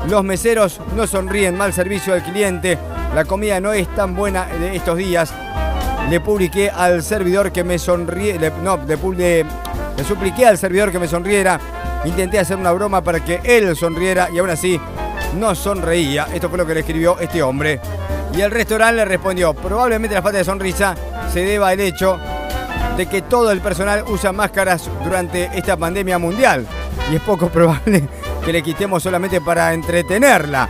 los 0.08 0.24
meseros 0.24 0.80
no 0.96 1.06
sonríen, 1.06 1.56
mal 1.56 1.72
servicio 1.72 2.14
al 2.14 2.22
cliente, 2.22 2.78
la 3.14 3.24
comida 3.24 3.60
no 3.60 3.72
es 3.72 3.88
tan 3.94 4.14
buena 4.14 4.46
de 4.46 4.76
estos 4.76 4.96
días. 4.96 5.32
Le 6.10 6.20
publiqué 6.20 6.70
al 6.70 7.02
servidor 7.02 7.52
que 7.52 7.64
me 7.64 7.78
sonríe, 7.78 8.38
no, 8.62 8.78
le- 9.16 9.44
le 9.96 10.04
supliqué 10.06 10.46
al 10.46 10.56
servidor 10.58 10.90
que 10.90 10.98
me 10.98 11.08
sonriera. 11.08 11.58
Intenté 12.04 12.38
hacer 12.38 12.56
una 12.56 12.70
broma 12.72 13.02
para 13.02 13.20
que 13.24 13.40
él 13.44 13.74
sonriera 13.76 14.28
y 14.32 14.38
aún 14.38 14.50
así 14.50 14.80
no 15.36 15.54
sonreía. 15.54 16.28
Esto 16.32 16.48
fue 16.48 16.56
lo 16.58 16.66
que 16.66 16.74
le 16.74 16.80
escribió 16.80 17.18
este 17.18 17.42
hombre. 17.42 17.80
Y 18.34 18.40
el 18.40 18.50
restaurante 18.50 18.96
le 18.96 19.04
respondió, 19.04 19.52
probablemente 19.52 20.14
la 20.14 20.22
falta 20.22 20.38
de 20.38 20.44
sonrisa 20.44 20.94
se 21.32 21.40
deba 21.40 21.68
al 21.70 21.80
hecho 21.80 22.18
de 22.98 23.06
que 23.06 23.22
todo 23.22 23.52
el 23.52 23.60
personal 23.60 24.02
usa 24.08 24.32
máscaras 24.32 24.90
durante 25.04 25.48
esta 25.56 25.76
pandemia 25.76 26.18
mundial. 26.18 26.66
Y 27.10 27.14
es 27.14 27.22
poco 27.22 27.48
probable 27.52 28.02
que 28.44 28.52
le 28.52 28.60
quitemos 28.60 29.02
solamente 29.02 29.40
para 29.40 29.72
entretenerla. 29.72 30.68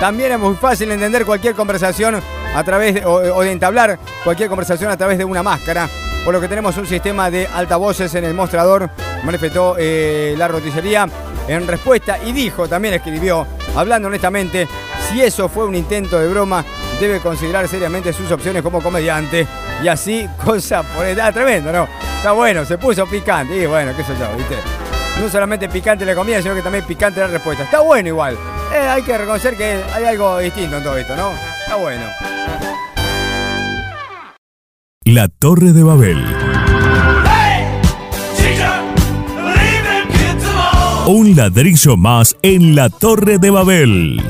También 0.00 0.32
es 0.32 0.38
muy 0.38 0.56
fácil 0.56 0.90
entender 0.90 1.24
cualquier 1.24 1.54
conversación 1.54 2.20
a 2.54 2.64
través 2.64 3.04
o 3.06 3.40
de 3.42 3.52
entablar 3.52 3.98
cualquier 4.24 4.48
conversación 4.48 4.90
a 4.90 4.96
través 4.96 5.16
de 5.16 5.24
una 5.24 5.44
máscara. 5.44 5.88
Por 6.24 6.34
lo 6.34 6.40
que 6.40 6.48
tenemos 6.48 6.76
un 6.76 6.86
sistema 6.86 7.30
de 7.30 7.46
altavoces 7.46 8.14
en 8.16 8.24
el 8.24 8.34
mostrador, 8.34 8.90
manifestó 9.22 9.76
eh, 9.78 10.34
la 10.36 10.48
roticería 10.48 11.06
en 11.46 11.66
respuesta 11.68 12.18
y 12.26 12.32
dijo, 12.32 12.68
también 12.68 12.94
escribió, 12.94 13.46
hablando 13.76 14.08
honestamente, 14.08 14.66
si 15.08 15.22
eso 15.22 15.48
fue 15.48 15.66
un 15.66 15.76
intento 15.76 16.18
de 16.18 16.28
broma, 16.28 16.64
debe 17.00 17.20
considerar 17.20 17.66
seriamente 17.68 18.12
sus 18.12 18.30
opciones 18.30 18.62
como 18.62 18.82
comediante. 18.82 19.46
Y 19.82 19.88
así, 19.88 20.28
cosa 20.44 20.82
por 20.82 21.06
está 21.06 21.32
tremendo, 21.32 21.72
¿no? 21.72 21.88
Está 22.16 22.32
bueno, 22.32 22.64
se 22.64 22.78
puso 22.78 23.06
picante. 23.06 23.56
Y 23.56 23.66
bueno, 23.66 23.92
qué 23.96 24.04
sé 24.04 24.12
yo, 24.18 24.36
¿viste? 24.36 24.56
No 25.20 25.28
solamente 25.28 25.68
picante 25.68 26.04
la 26.04 26.14
comida, 26.14 26.40
sino 26.40 26.54
que 26.54 26.62
también 26.62 26.84
picante 26.84 27.20
la 27.20 27.26
respuesta. 27.26 27.64
Está 27.64 27.80
bueno 27.80 28.08
igual. 28.08 28.36
Eh, 28.72 28.88
hay 28.88 29.02
que 29.02 29.16
reconocer 29.18 29.56
que 29.56 29.82
hay 29.92 30.04
algo 30.04 30.38
distinto 30.38 30.76
en 30.76 30.82
todo 30.84 30.96
esto, 30.96 31.16
¿no? 31.16 31.30
Está 31.62 31.76
bueno. 31.76 32.04
La 35.04 35.28
Torre 35.28 35.72
de 35.72 35.82
Babel. 35.82 36.24
Un 41.06 41.34
ladrillo 41.34 41.96
más 41.96 42.36
en 42.42 42.76
la 42.76 42.88
Torre 42.88 43.38
de 43.38 43.50
Babel. 43.50 44.22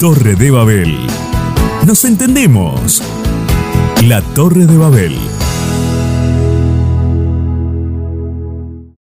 Torre 0.00 0.36
de 0.36 0.52
Babel. 0.52 0.96
Nos 1.84 2.04
entendemos. 2.04 3.02
La 4.04 4.22
Torre 4.22 4.66
de 4.66 4.76
Babel. 4.76 5.18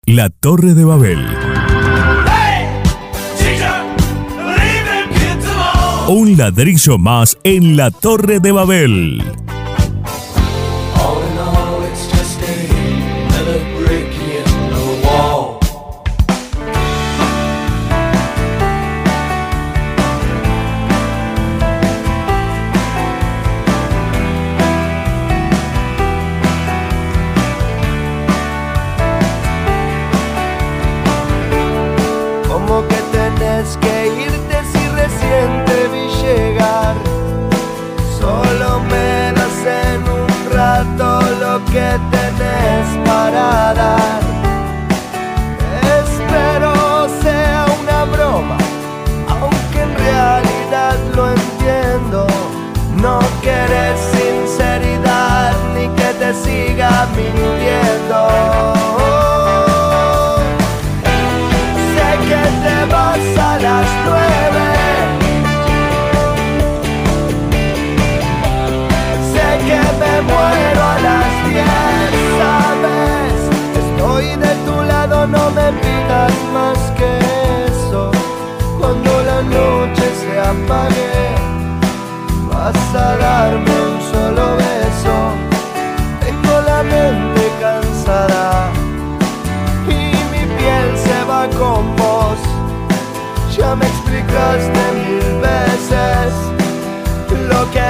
La 0.04 0.28
Torre 0.28 0.74
de 0.74 0.84
Babel. 0.84 1.26
Un 6.08 6.36
ladrillo 6.36 6.98
más 6.98 7.38
en 7.42 7.78
la 7.78 7.90
Torre 7.90 8.40
de 8.40 8.52
Babel. 8.52 9.41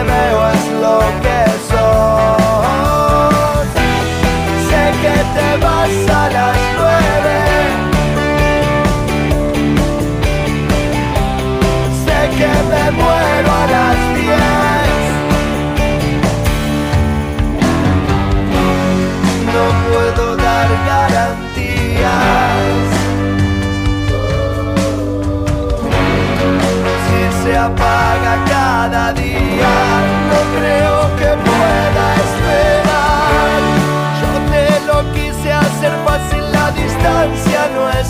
Lo 0.05 0.09
que 0.09 0.52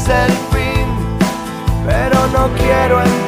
es 0.03 0.09
el 0.09 0.33
fin, 0.53 0.87
pero 1.87 2.27
no 2.29 2.49
quiero 2.57 3.01
entregarme 3.01 3.22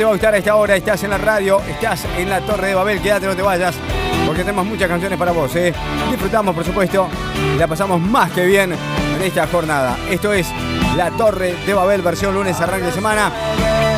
te 0.00 0.04
va 0.04 0.12
a 0.12 0.14
gustar 0.14 0.32
a 0.32 0.38
esta 0.38 0.56
hora, 0.56 0.76
estás 0.76 1.04
en 1.04 1.10
la 1.10 1.18
radio, 1.18 1.60
estás 1.68 2.06
en 2.16 2.30
la 2.30 2.40
Torre 2.40 2.68
de 2.68 2.74
Babel, 2.74 3.02
quédate, 3.02 3.26
no 3.26 3.36
te 3.36 3.42
vayas, 3.42 3.74
porque 4.24 4.40
tenemos 4.40 4.64
muchas 4.64 4.88
canciones 4.88 5.18
para 5.18 5.30
vos, 5.30 5.54
¿eh? 5.56 5.74
Disfrutamos, 6.08 6.54
por 6.54 6.64
supuesto, 6.64 7.06
y 7.54 7.58
la 7.58 7.68
pasamos 7.68 8.00
más 8.00 8.30
que 8.30 8.46
bien 8.46 8.72
en 8.72 9.22
esta 9.22 9.46
jornada. 9.46 9.98
Esto 10.08 10.32
es 10.32 10.48
la 10.96 11.10
Torre 11.10 11.54
de 11.66 11.74
Babel, 11.74 12.00
versión 12.00 12.32
lunes, 12.32 12.58
arranque 12.62 12.86
de 12.86 12.92
semana. 12.92 13.30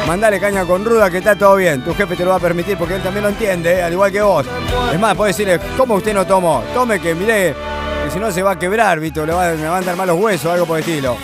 Mandale 0.08 0.40
caña 0.40 0.64
con 0.64 0.84
ruda 0.84 1.08
que 1.08 1.18
está 1.18 1.36
todo 1.36 1.54
bien, 1.54 1.84
tu 1.84 1.94
jefe 1.94 2.16
te 2.16 2.24
lo 2.24 2.30
va 2.30 2.36
a 2.38 2.40
permitir 2.40 2.76
porque 2.76 2.96
él 2.96 3.02
también 3.02 3.22
lo 3.22 3.28
entiende, 3.28 3.74
¿eh? 3.74 3.82
al 3.84 3.92
igual 3.92 4.10
que 4.10 4.22
vos. 4.22 4.44
Es 4.92 4.98
más, 4.98 5.14
puedes 5.14 5.36
decirle, 5.36 5.60
¿cómo 5.76 5.94
usted 5.94 6.12
no 6.14 6.26
tomó? 6.26 6.64
Tome 6.74 6.98
que 6.98 7.14
mire, 7.14 7.54
que 8.04 8.10
si 8.10 8.18
no 8.18 8.32
se 8.32 8.42
va 8.42 8.50
a 8.50 8.58
quebrar, 8.58 8.98
Vito, 8.98 9.24
le, 9.24 9.32
va, 9.32 9.52
me 9.52 9.68
van 9.68 9.84
a 9.84 9.86
dar 9.86 9.94
malos 9.94 10.18
huesos, 10.18 10.50
algo 10.50 10.66
por 10.66 10.78
el 10.78 10.84
estilo. 10.84 11.16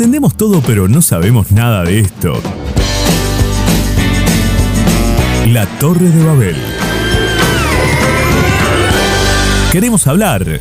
Entendemos 0.00 0.34
todo 0.34 0.62
pero 0.62 0.88
no 0.88 1.02
sabemos 1.02 1.52
nada 1.52 1.84
de 1.84 2.00
esto. 2.00 2.40
La 5.48 5.66
Torre 5.78 6.08
de 6.08 6.24
Babel. 6.24 6.56
Queremos 9.70 10.06
hablar. 10.06 10.58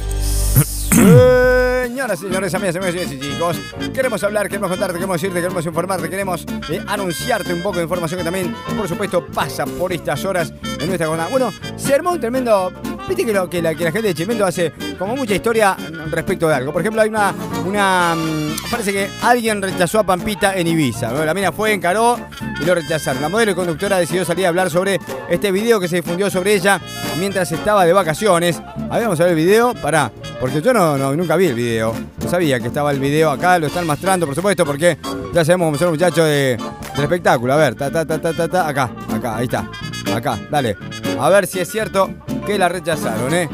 Señoras, 0.91 2.19
señores, 2.19 2.53
amigas, 2.53 2.75
amigos 2.75 3.11
y 3.13 3.19
chicos, 3.19 3.57
queremos 3.93 4.21
hablar, 4.25 4.49
queremos 4.49 4.69
contarte, 4.71 4.95
queremos 4.95 5.21
decirte, 5.21 5.41
queremos 5.41 5.65
informarte, 5.65 6.09
queremos 6.09 6.45
eh, 6.69 6.81
anunciarte 6.87 7.53
un 7.53 7.61
poco 7.61 7.77
de 7.77 7.83
información 7.83 8.17
que 8.19 8.25
también, 8.25 8.53
por 8.75 8.89
supuesto, 8.89 9.25
pasa 9.25 9.65
por 9.65 9.93
estas 9.93 10.25
horas 10.25 10.53
en 10.79 10.87
nuestra 10.87 11.07
jornada. 11.07 11.29
Bueno, 11.29 11.49
se 11.77 11.93
armó 11.93 12.11
un 12.11 12.19
tremendo. 12.19 12.73
Viste 13.07 13.25
que, 13.25 13.61
la 13.61 13.73
gente 13.73 14.01
de 14.01 14.13
Chimento 14.13 14.45
hace 14.45 14.71
como 14.97 15.15
mucha 15.15 15.33
historia 15.33 15.75
respecto 16.11 16.47
de 16.47 16.55
algo. 16.55 16.71
Por 16.71 16.81
ejemplo, 16.81 17.01
hay 17.01 17.09
una. 17.09 18.15
mm, 18.15 18.55
parece 18.71 18.91
que 18.93 19.09
alguien 19.21 19.61
rechazó 19.61 19.99
a 19.99 20.03
Pampita 20.03 20.55
en 20.55 20.67
Ibiza. 20.67 21.11
La 21.25 21.33
mina 21.33 21.51
fue, 21.51 21.73
encaró 21.73 22.17
y 22.61 22.65
lo 22.65 22.75
rechazaron. 22.75 23.21
La 23.21 23.29
modelo 23.29 23.51
y 23.51 23.55
conductora 23.55 23.97
decidió 23.97 24.25
salir 24.25 24.45
a 24.45 24.49
hablar 24.49 24.69
sobre 24.69 24.99
este 25.29 25.51
video 25.51 25.79
que 25.79 25.87
se 25.87 25.97
difundió 25.97 26.29
sobre 26.29 26.53
ella 26.53 26.79
mientras 27.19 27.51
estaba 27.51 27.85
de 27.85 27.93
vacaciones. 27.93 28.59
A 28.89 28.95
ver, 28.97 29.03
vamos 29.03 29.19
a 29.19 29.23
ver 29.23 29.31
el 29.33 29.35
video. 29.35 29.73
Pará, 29.75 30.11
porque 30.39 30.61
yo 30.61 30.73
no, 30.73 30.97
no- 30.97 31.15
nunca 31.15 31.35
vi 31.35 31.47
el 31.47 31.53
video. 31.55 31.93
No 32.23 32.29
sabía 32.29 32.59
que 32.59 32.67
estaba 32.67 32.91
el 32.91 32.99
video 32.99 33.31
acá, 33.31 33.57
lo 33.59 33.67
están 33.67 33.85
mostrando, 33.87 34.25
por 34.25 34.35
supuesto, 34.35 34.65
porque 34.65 34.97
ya 35.33 35.43
sabemos 35.45 35.67
cómo 35.67 35.77
son 35.77 35.87
los 35.87 35.93
muchachos 35.93 36.25
de, 36.25 36.57
del 36.95 37.03
espectáculo. 37.03 37.53
A 37.53 37.57
ver, 37.57 37.75
ta, 37.75 37.89
ta, 37.89 38.05
ta, 38.05 38.19
ta, 38.19 38.33
ta, 38.33 38.47
ta, 38.47 38.67
acá, 38.67 38.89
acá, 39.13 39.37
ahí 39.37 39.45
está. 39.45 39.69
Acá, 40.15 40.39
dale. 40.49 40.75
A 41.19 41.29
ver 41.29 41.45
si 41.47 41.59
es 41.59 41.69
cierto 41.69 42.09
que 42.45 42.57
la 42.57 42.67
rechazaron, 42.69 43.33
¿eh? 43.33 43.49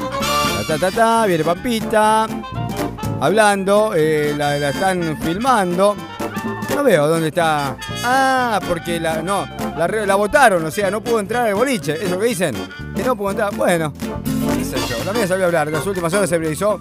Ta, 0.68 0.78
ta, 0.80 0.92
ta, 0.92 1.26
viene 1.26 1.44
Pampita. 1.44 2.28
Hablando, 3.22 3.94
eh, 3.96 4.34
la, 4.36 4.58
están 4.70 5.18
filmando. 5.22 5.96
No 6.76 6.84
veo 6.84 7.08
dónde 7.08 7.28
está. 7.30 7.78
Ah, 8.04 8.60
porque 8.68 9.00
la. 9.00 9.22
No, 9.22 9.48
la, 9.78 10.16
votaron, 10.16 10.66
o 10.66 10.72
sea, 10.72 10.90
no 10.92 11.02
pudo 11.02 11.20
entrar 11.20 11.48
al 11.48 11.56
boliche. 11.56 11.94
¿Es 12.04 12.10
lo 12.10 12.20
que 12.20 12.26
dicen? 12.28 12.56
Que 12.96 13.04
no 13.04 13.16
pudo 13.16 13.32
entrar. 13.32 13.56
Bueno. 13.56 13.94
También 15.06 15.28
salió 15.28 15.46
a 15.46 15.48
hablar. 15.48 15.68
En 15.68 15.74
las 15.76 15.86
últimas 15.86 16.12
horas 16.14 16.28
se 16.30 16.38
realizó 16.38 16.80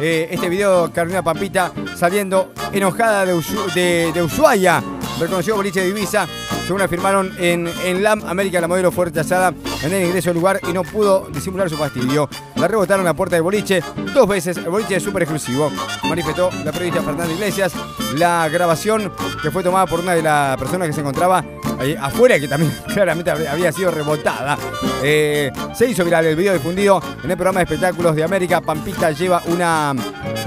eh, 0.00 0.28
este 0.30 0.48
video 0.48 0.90
Carolina 0.92 1.22
Pampita 1.22 1.72
saliendo 1.96 2.52
enojada 2.72 3.26
de, 3.26 3.34
Ushu- 3.34 3.72
de, 3.74 4.12
de 4.14 4.22
Ushuaia. 4.22 4.82
Reconoció 5.18 5.54
boliche 5.56 5.80
de 5.80 5.88
Ibiza. 5.90 6.26
Según 6.66 6.82
afirmaron 6.82 7.32
en, 7.38 7.70
en 7.84 8.02
LAM, 8.02 8.24
América 8.26 8.60
la 8.60 8.66
modelo 8.68 8.90
fue 8.90 9.06
rechazada 9.06 9.52
en 9.82 9.92
el 9.92 10.06
ingreso 10.06 10.30
al 10.30 10.36
lugar 10.36 10.60
y 10.68 10.72
no 10.72 10.82
pudo 10.82 11.28
disimular 11.32 11.68
su 11.70 11.76
fastidio. 11.76 12.28
La 12.56 12.66
rebotaron 12.68 13.06
a 13.06 13.10
la 13.10 13.14
puerta 13.14 13.36
del 13.36 13.42
boliche 13.42 13.82
dos 14.14 14.26
veces. 14.26 14.56
El 14.56 14.70
boliche 14.70 14.96
es 14.96 15.02
súper 15.02 15.22
exclusivo. 15.22 15.70
Manifestó 16.08 16.50
la 16.64 16.72
periodista 16.72 17.02
Fernanda 17.02 17.32
Iglesias. 17.32 17.72
La 18.16 18.48
grabación 18.48 19.12
que 19.42 19.50
fue 19.50 19.62
tomada 19.62 19.86
por 19.86 20.00
una 20.00 20.14
de 20.14 20.22
las 20.22 20.56
personas 20.56 20.88
que 20.88 20.94
se 20.94 21.00
encontraba 21.00 21.44
ahí 21.78 21.94
afuera, 22.00 22.38
que 22.40 22.48
también 22.48 22.72
claramente 22.94 23.30
había 23.30 23.70
sido 23.72 23.90
rebotada. 23.90 24.56
Eh, 25.02 25.50
se 25.74 25.86
hizo 25.88 26.04
viral 26.04 26.24
el 26.26 26.36
video 26.36 26.54
difundido 26.54 27.00
en 27.22 27.30
el 27.30 27.36
programa 27.36 27.60
de 27.60 27.64
espectáculos 27.64 28.16
de 28.16 28.24
América. 28.24 28.60
Pampita 28.60 29.10
lleva 29.12 29.42
una, 29.46 29.94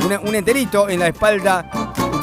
una- 0.05 0.19
un 0.19 0.35
enterito 0.35 0.89
en 0.89 0.99
la 0.99 1.07
espalda 1.07 1.69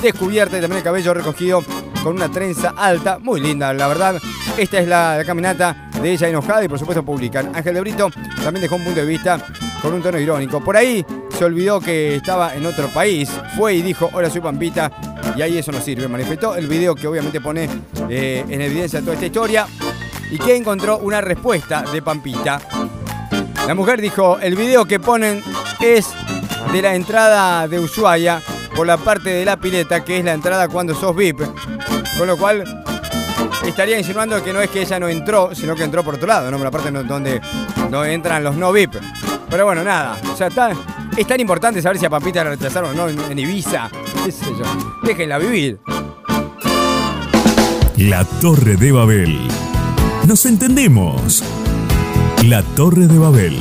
descubierta 0.03 0.59
y 0.59 0.61
también 0.61 0.78
el 0.78 0.84
cabello 0.84 1.14
recogido 1.14 1.62
con 2.05 2.17
una 2.17 2.31
trenza 2.31 2.75
alta. 2.77 3.19
Muy 3.19 3.41
linda, 3.41 3.73
la 3.73 3.89
verdad. 3.89 4.21
Esta 4.59 4.79
es 4.79 4.87
la, 4.87 5.23
caminata 5.27 5.89
de 6.03 6.13
ella 6.13 6.29
enojada 6.29 6.63
y 6.63 6.69
por 6.69 6.79
supuesto 6.79 7.03
publican. 7.03 7.57
Ángel 7.57 7.75
de 7.75 7.81
Brito 7.81 8.11
también 8.43 8.61
dejó 8.61 8.77
un 8.77 8.85
punto 8.85 9.01
de 9.01 9.07
vista 9.07 9.41
con 9.81 9.95
un 9.95 10.03
tono 10.03 10.19
irónico. 10.21 10.63
Por 10.63 10.77
ahí 10.77 11.05
se 11.37 11.45
olvidó 11.47 11.81
que 11.81 12.17
estaba 12.17 12.55
en 12.55 12.67
otro 12.67 12.89
país. 12.89 13.31
Fue 13.57 13.75
y 13.75 13.83
dijo, 13.83 14.11
hola 14.13 14.29
soy 14.29 14.43
Pampita. 14.43 14.93
Y 15.35 15.41
ahí 15.41 15.57
eso 15.57 15.73
no 15.73 15.81
sirve. 15.81 16.07
Manifestó 16.07 16.55
el 16.57 16.69
video 16.69 16.95
que 16.95 17.09
obviamente 17.09 17.41
pone 17.41 17.71
eh, 18.11 18.45
en 18.47 18.61
evidencia 18.61 19.01
toda 19.01 19.15
esta 19.15 19.27
historia. 19.27 19.67
Y 20.31 20.39
que 20.39 20.55
encontró 20.55 20.99
una 20.99 21.23
respuesta 21.23 21.85
de 21.91 22.03
Pampita. 22.03 22.61
La 23.67 23.75
mujer 23.75 24.03
dijo, 24.03 24.39
el 24.41 24.57
video 24.57 24.85
que 24.85 25.01
ponen 25.01 25.43
es 25.81 26.09
de 26.71 26.83
la 26.83 26.95
entrada 26.95 27.67
de 27.67 27.79
Ushuaia 27.79 28.43
por 28.77 28.87
la 28.87 28.99
parte 28.99 29.31
de 29.31 29.45
la 29.45 29.57
pileta, 29.57 30.05
que 30.05 30.19
es 30.19 30.25
la 30.25 30.33
entrada 30.35 30.69
cuando 30.69 30.95
sos 30.95 31.17
VIP. 31.17 31.41
Con 32.19 32.27
lo 32.27 32.37
cual 32.37 32.65
estaría 33.67 33.99
insinuando 33.99 34.43
que 34.43 34.53
no 34.53 34.61
es 34.61 34.71
que 34.71 34.83
ella 34.83 34.99
no 35.01 35.09
entró, 35.09 35.55
sino 35.55 35.75
que 35.75 35.85
entró 35.85 36.03
por 36.05 36.15
otro 36.15 36.27
lado, 36.29 36.51
¿no? 36.51 36.57
Por 36.57 36.65
la 36.65 36.71
parte 36.71 36.91
donde, 36.91 37.41
donde 37.91 38.12
entran 38.12 38.45
los 38.45 38.57
no 38.57 38.73
VIP. 38.73 38.95
Pero 39.51 39.65
bueno, 39.67 39.83
nada. 39.85 40.17
O 40.33 40.37
sea, 40.37 40.49
está- 40.49 40.73
es 41.17 41.27
tan 41.27 41.41
importante 41.41 41.81
saber 41.83 41.99
si 41.99 42.07
a 42.07 42.11
Pampita 42.11 42.43
la 42.45 42.51
rechazaron 42.51 42.91
o 42.99 43.09
no 43.09 43.09
en, 43.31 43.39
Ibiza. 43.39 43.89
¿Qué? 44.25 44.33
Déjenla 45.05 45.39
vivir. 45.39 45.81
La 47.97 48.25
Torre 48.25 48.77
de 48.77 48.91
Babel. 48.93 49.39
Nos 50.27 50.45
entendemos. 50.47 51.45
La 52.45 52.62
Torre 52.62 53.07
de 53.07 53.19
Babel. 53.19 53.59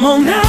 Y 0.00 0.02
como 0.02 0.14
un 0.14 0.39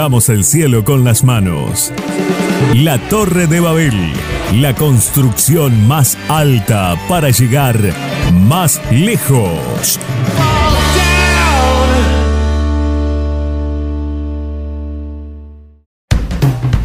Tocamos 0.00 0.30
el 0.30 0.44
cielo 0.44 0.82
con 0.82 1.04
las 1.04 1.24
manos. 1.24 1.92
La 2.72 2.96
Torre 3.10 3.46
de 3.46 3.60
Babel. 3.60 4.14
La 4.54 4.74
construcción 4.74 5.86
más 5.86 6.16
alta 6.30 6.96
para 7.06 7.28
llegar 7.28 7.76
más 8.32 8.80
lejos. 8.90 10.00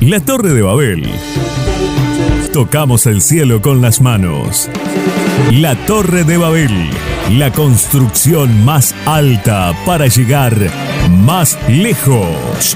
La 0.01 0.20
Torre 0.20 0.49
de 0.49 0.61
Babel. 0.61 1.09
Tocamos 2.51 3.05
el 3.05 3.22
cielo 3.22 3.61
con 3.61 3.82
las 3.82 4.01
manos. 4.01 4.70
La 5.53 5.78
Torre 5.86 6.26
de 6.26 6.36
Babel. 6.36 6.89
La 7.30 7.53
construcción 7.53 8.66
más 8.66 8.93
alta 9.05 9.74
para 9.86 10.07
llegar 10.07 10.53
más 11.09 11.57
lejos. 11.70 12.76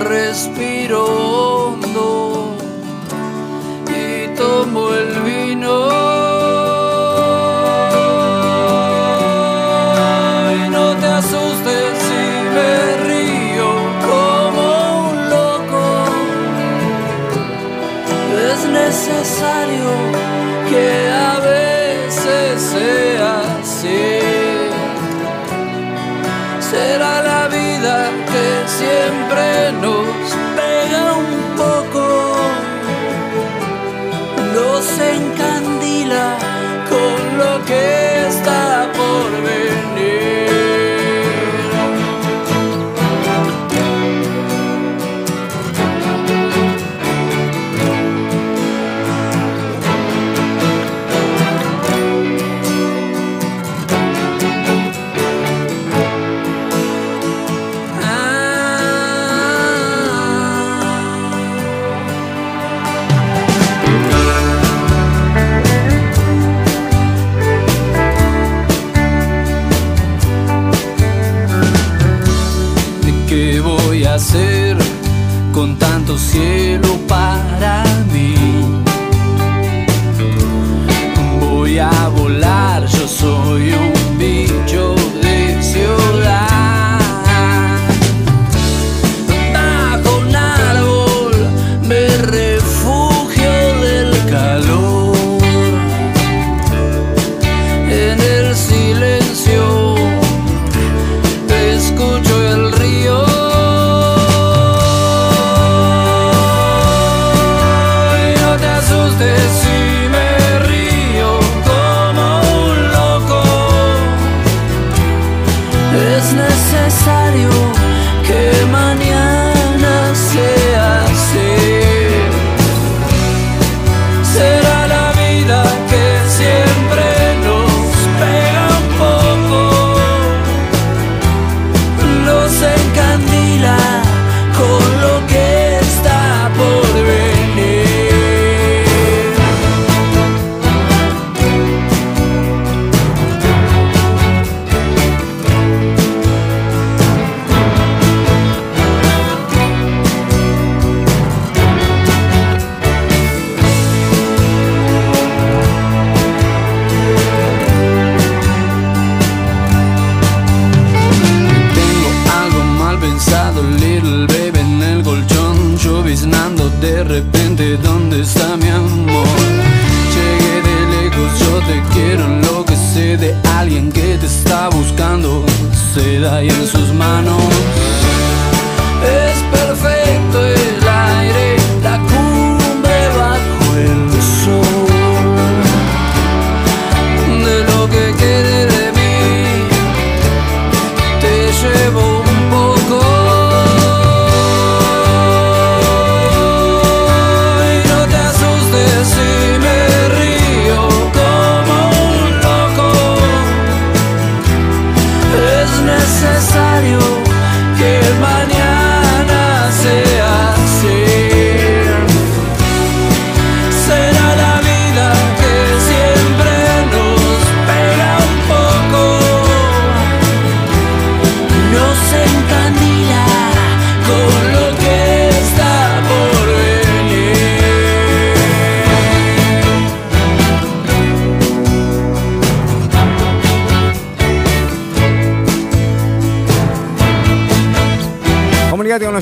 Respiro 0.00 1.04
hondo 1.04 2.56
y 3.86 4.34
tomo 4.34 4.94
el 4.94 4.99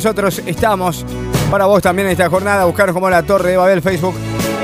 nosotros, 0.09 0.41
estamos 0.47 1.05
para 1.51 1.67
vos 1.67 1.83
también 1.83 2.07
en 2.07 2.13
esta 2.13 2.31
jornada. 2.31 2.65
Buscarnos 2.65 2.95
como 2.95 3.11
la 3.11 3.23
Torre 3.25 3.51
de 3.51 3.57
Babel 3.59 3.83
Facebook, 3.83 4.15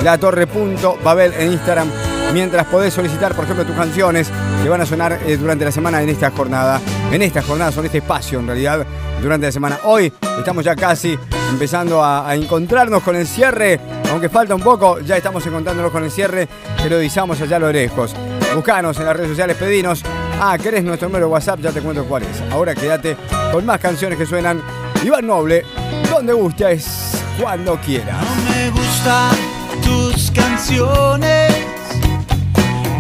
la 0.03 0.17
Torre.babel 0.17 1.35
en 1.35 1.53
Instagram. 1.53 1.91
Mientras 2.33 2.65
podés 2.67 2.95
solicitar, 2.95 3.35
por 3.35 3.45
ejemplo, 3.45 3.67
tus 3.67 3.77
canciones 3.77 4.31
que 4.63 4.71
van 4.71 4.81
a 4.81 4.87
sonar 4.87 5.21
eh, 5.27 5.37
durante 5.37 5.67
la 5.67 5.71
semana 5.71 6.01
en 6.03 6.09
esta 6.09 6.31
jornada. 6.31 6.81
En 7.13 7.21
esta 7.21 7.43
jornada, 7.43 7.73
son 7.73 7.85
este 7.85 7.99
espacio 7.99 8.39
en 8.39 8.47
realidad, 8.47 8.87
durante 9.21 9.45
la 9.45 9.53
semana. 9.53 9.81
Hoy 9.85 10.11
estamos 10.39 10.65
ya 10.65 10.75
casi 10.75 11.19
empezando 11.51 12.03
a, 12.03 12.27
a 12.27 12.35
encontrarnos 12.35 13.03
con 13.03 13.15
el 13.15 13.27
cierre. 13.27 13.79
Aunque 14.11 14.31
falta 14.31 14.55
un 14.55 14.63
poco, 14.63 15.01
ya 15.01 15.19
estamos 15.19 15.47
encontrándonos 15.47 15.93
con 15.93 16.05
el 16.05 16.11
cierre. 16.11 16.49
Periodizamos 16.83 17.39
allá 17.39 17.57
a 17.57 17.61
lo 17.61 17.71
lejos. 17.71 18.17
Buscanos 18.55 18.99
en 18.99 19.05
las 19.05 19.15
redes 19.15 19.29
sociales, 19.29 19.59
pedinos. 19.59 20.03
Ah, 20.41 20.57
¿querés 20.57 20.83
nuestro 20.85 21.09
número 21.09 21.27
de 21.27 21.33
WhatsApp? 21.33 21.61
Ya 21.61 21.71
te 21.71 21.83
cuento 21.83 22.07
cuál 22.07 22.23
es. 22.23 22.41
Ahora 22.51 22.75
quédate 22.75 23.19
con 23.53 23.67
más 23.67 23.79
canciones 23.79 24.19
que 24.19 24.25
suenan. 24.25 24.63
Iván 25.05 25.27
Noble, 25.27 25.67
donde 26.11 26.33
gustes, 26.33 27.23
cuando 27.39 27.79
quieras. 27.81 28.25
me 28.49 28.71
gustan 28.71 29.37
tus 29.83 30.31
canciones. 30.31 31.53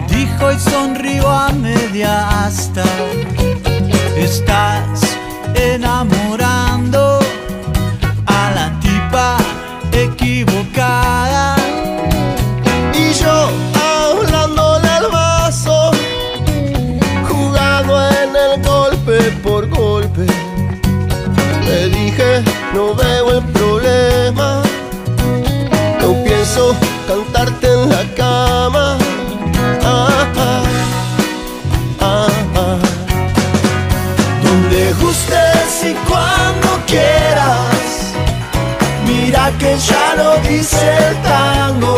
Dijo 0.08 0.52
y 0.52 0.58
sonrió 0.58 1.26
a 1.30 1.48
media 1.52 2.44
asta. 2.44 2.84
Estás 4.18 5.16
enamorando 5.54 7.20
a 8.26 8.50
la 8.54 8.80
tipa 8.80 9.38
equivocada. 9.90 11.56
Y 12.92 13.14
yo 13.14 13.48
hablándole 14.12 14.88
al 14.88 15.10
vaso, 15.10 15.90
jugando 17.26 17.98
en 18.10 18.36
el 18.36 18.62
golpe 18.62 19.30
por 19.42 19.66
golpe. 19.70 20.43
Le 21.84 21.90
dije, 21.90 22.42
no 22.72 22.94
veo 22.94 23.30
el 23.36 23.44
problema. 23.52 24.62
No 26.00 26.24
pienso 26.24 26.74
cantarte 27.06 27.66
en 27.66 27.90
la 27.90 28.04
cama. 28.14 28.96
Ah, 29.82 30.26
ah, 30.34 30.62
ah, 32.00 32.26
ah. 32.56 32.78
Donde 34.44 34.94
gustes 34.94 35.84
y 35.90 35.92
cuando 36.08 36.68
quieras. 36.86 38.14
Mira 39.06 39.52
que 39.58 39.76
ya 39.76 40.14
lo 40.16 40.38
dice 40.48 40.80
el 41.08 41.16
tango. 41.22 41.93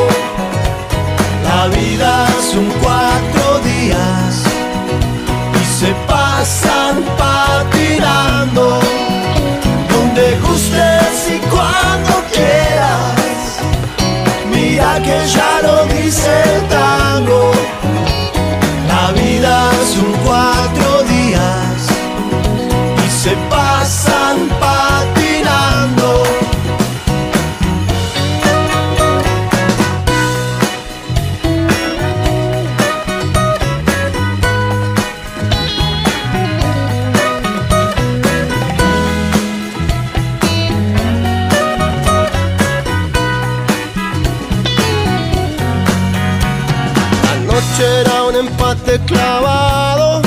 Era 47.79 48.25
un 48.25 48.35
empate 48.35 48.99
clavado 49.01 50.23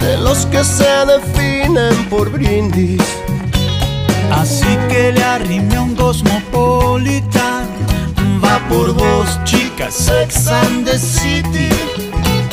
de 0.00 0.16
los 0.16 0.46
que 0.46 0.64
se 0.64 0.88
definen 1.04 1.94
por 2.08 2.30
brindis. 2.30 3.02
Así 4.32 4.78
que 4.88 5.12
le 5.12 5.22
arrimé 5.22 5.78
un 5.78 5.94
Cosmopolitan. 5.94 7.66
Va 8.42 8.58
por 8.70 8.94
vos, 8.94 9.38
chicas, 9.44 9.94
Sex 9.94 10.48
and 10.48 10.86
the 10.86 10.98
City. 10.98 11.68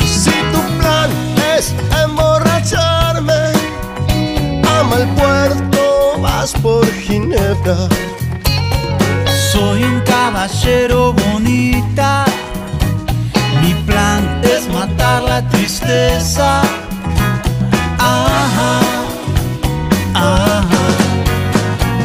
Si 0.04 0.30
tu 0.52 0.60
plan 0.78 1.10
es 1.56 1.72
emborracharme, 2.04 3.52
ama 4.78 4.96
el 4.96 5.08
puerto, 5.14 6.20
vas 6.20 6.52
por 6.52 6.86
Ginebra. 6.86 7.88
Soy 9.52 9.84
un 9.84 10.00
caballero 10.02 11.14
bonita. 11.14 12.23
Tristeza. 15.42 16.62
Ajá, 17.98 18.80
ajá. 20.14 20.64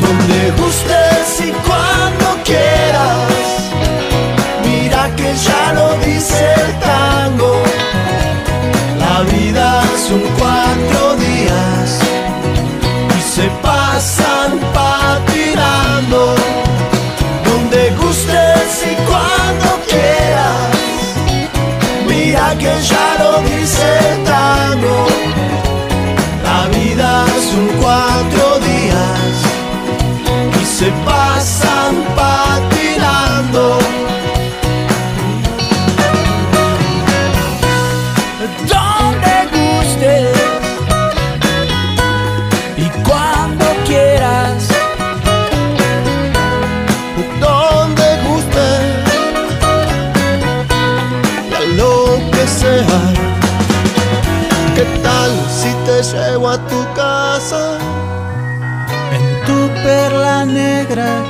Donde 0.01 0.51
gustes 0.51 1.41
y 1.47 1.51
cuando 1.67 2.43
quieras. 2.43 3.29
Mira 4.65 5.09
que 5.15 5.35
ya 5.35 5.73
lo 5.73 5.97
dice 6.05 6.53
el 6.63 6.79
tango. 6.79 7.53
La 8.97 9.21
vida 9.31 9.83
son 10.07 10.21
cuatro 10.39 11.15
días 11.17 11.99
y 13.17 13.21
se 13.21 13.47
pasan 13.61 14.59
patinando. 14.73 16.35
Donde 17.45 17.91
gustes 18.01 18.85
y 18.91 18.95
cuando 19.09 19.69
quieras. 19.87 20.69
Mira 22.07 22.55
que 22.57 22.73
ya 22.81 23.18
el 23.45 24.23
tango. 24.23 25.58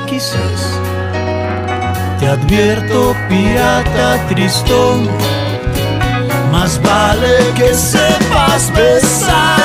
Quizás 0.08 0.80
te 2.18 2.28
advierto 2.28 3.14
pirata 3.28 4.26
tristón 4.30 5.10
Más 6.52 6.82
vale 6.82 7.54
que 7.56 7.74
sepas 7.74 8.72
besar. 8.74 9.59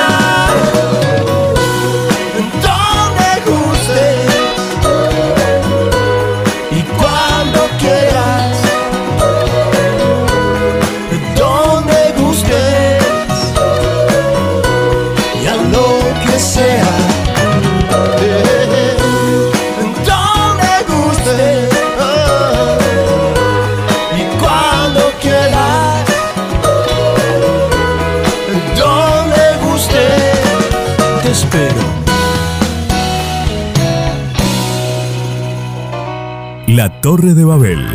Torre 37.05 37.35
de 37.35 37.45
Babel. 37.45 37.85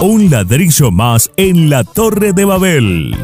Un 0.00 0.30
ladrillo 0.30 0.92
más 0.92 1.28
en 1.36 1.68
la 1.68 1.82
Torre 1.82 2.32
de 2.32 2.44
Babel. 2.44 3.16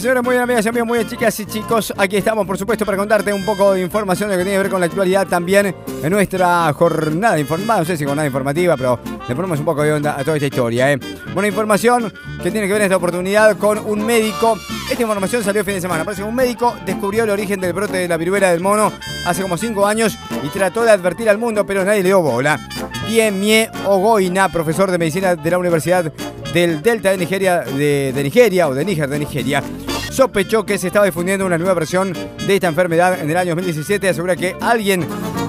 Señoras 0.00 0.02
y 0.02 0.02
señores, 0.02 0.24
muy 0.24 0.32
bien, 0.32 0.42
amigas 0.42 0.64
y 0.64 0.68
amigos, 0.68 0.88
muy 0.88 0.98
bien, 0.98 1.08
chicas 1.08 1.40
y 1.40 1.46
chicos. 1.46 1.94
Aquí 1.96 2.16
estamos, 2.16 2.46
por 2.46 2.58
supuesto, 2.58 2.84
para 2.84 2.98
contarte 2.98 3.32
un 3.32 3.44
poco 3.44 3.74
de 3.74 3.82
información 3.82 4.28
de 4.28 4.34
lo 4.34 4.38
que 4.38 4.44
tiene 4.44 4.56
que 4.56 4.62
ver 4.64 4.70
con 4.70 4.80
la 4.80 4.86
actualidad 4.86 5.26
también 5.26 5.74
en 6.02 6.10
nuestra 6.10 6.72
jornada 6.72 7.38
informada. 7.38 7.80
No 7.80 7.84
sé 7.84 7.96
si 7.96 8.04
jornada 8.04 8.26
informativa, 8.26 8.76
pero 8.76 8.98
le 9.28 9.36
ponemos 9.36 9.58
un 9.58 9.64
poco 9.64 9.82
de 9.82 9.92
onda 9.92 10.18
a 10.18 10.24
toda 10.24 10.36
esta 10.36 10.46
historia. 10.46 10.92
¿eh? 10.92 10.98
Buena 11.32 11.48
información 11.48 12.12
que 12.42 12.50
tiene 12.50 12.66
que 12.66 12.72
ver 12.72 12.82
en 12.82 12.86
esta 12.86 12.96
oportunidad 12.96 13.56
con 13.56 13.78
un 13.78 14.04
médico. 14.04 14.58
Esta 14.90 15.02
información 15.02 15.44
salió 15.44 15.60
el 15.60 15.66
fin 15.66 15.74
de 15.74 15.80
semana. 15.82 16.04
Parece 16.04 16.22
que 16.22 16.28
un 16.28 16.34
médico 16.34 16.74
descubrió 16.84 17.24
el 17.24 17.30
origen 17.30 17.60
del 17.60 17.72
brote 17.72 17.98
de 17.98 18.08
la 18.08 18.16
viruela 18.16 18.50
del 18.50 18.60
mono 18.60 18.92
hace 19.26 19.42
como 19.42 19.56
5 19.56 19.86
años 19.86 20.18
y 20.42 20.48
trató 20.48 20.82
de 20.82 20.90
advertir 20.90 21.28
al 21.30 21.38
mundo, 21.38 21.64
pero 21.64 21.84
nadie 21.84 22.02
le 22.02 22.08
dio 22.08 22.20
bola. 22.20 22.58
Mie 23.08 23.70
Ogoina, 23.84 24.48
profesor 24.48 24.90
de 24.90 24.98
medicina 24.98 25.36
de 25.36 25.50
la 25.50 25.58
Universidad 25.58 26.12
del 26.52 26.82
Delta 26.82 27.10
de 27.10 27.18
Nigeria, 27.18 27.60
de, 27.60 28.12
de 28.14 28.22
Nigeria 28.22 28.68
o 28.68 28.74
de 28.74 28.84
Níger 28.84 29.08
de 29.08 29.18
Nigeria, 29.18 29.62
sospechó 30.14 30.64
que 30.64 30.78
se 30.78 30.86
estaba 30.86 31.06
difundiendo 31.06 31.44
una 31.44 31.58
nueva 31.58 31.74
versión 31.74 32.12
de 32.12 32.54
esta 32.54 32.68
enfermedad 32.68 33.20
en 33.20 33.28
el 33.28 33.36
año 33.36 33.50
2017. 33.56 34.08
Asegura 34.08 34.36
que 34.36 34.56
alguien 34.60 35.04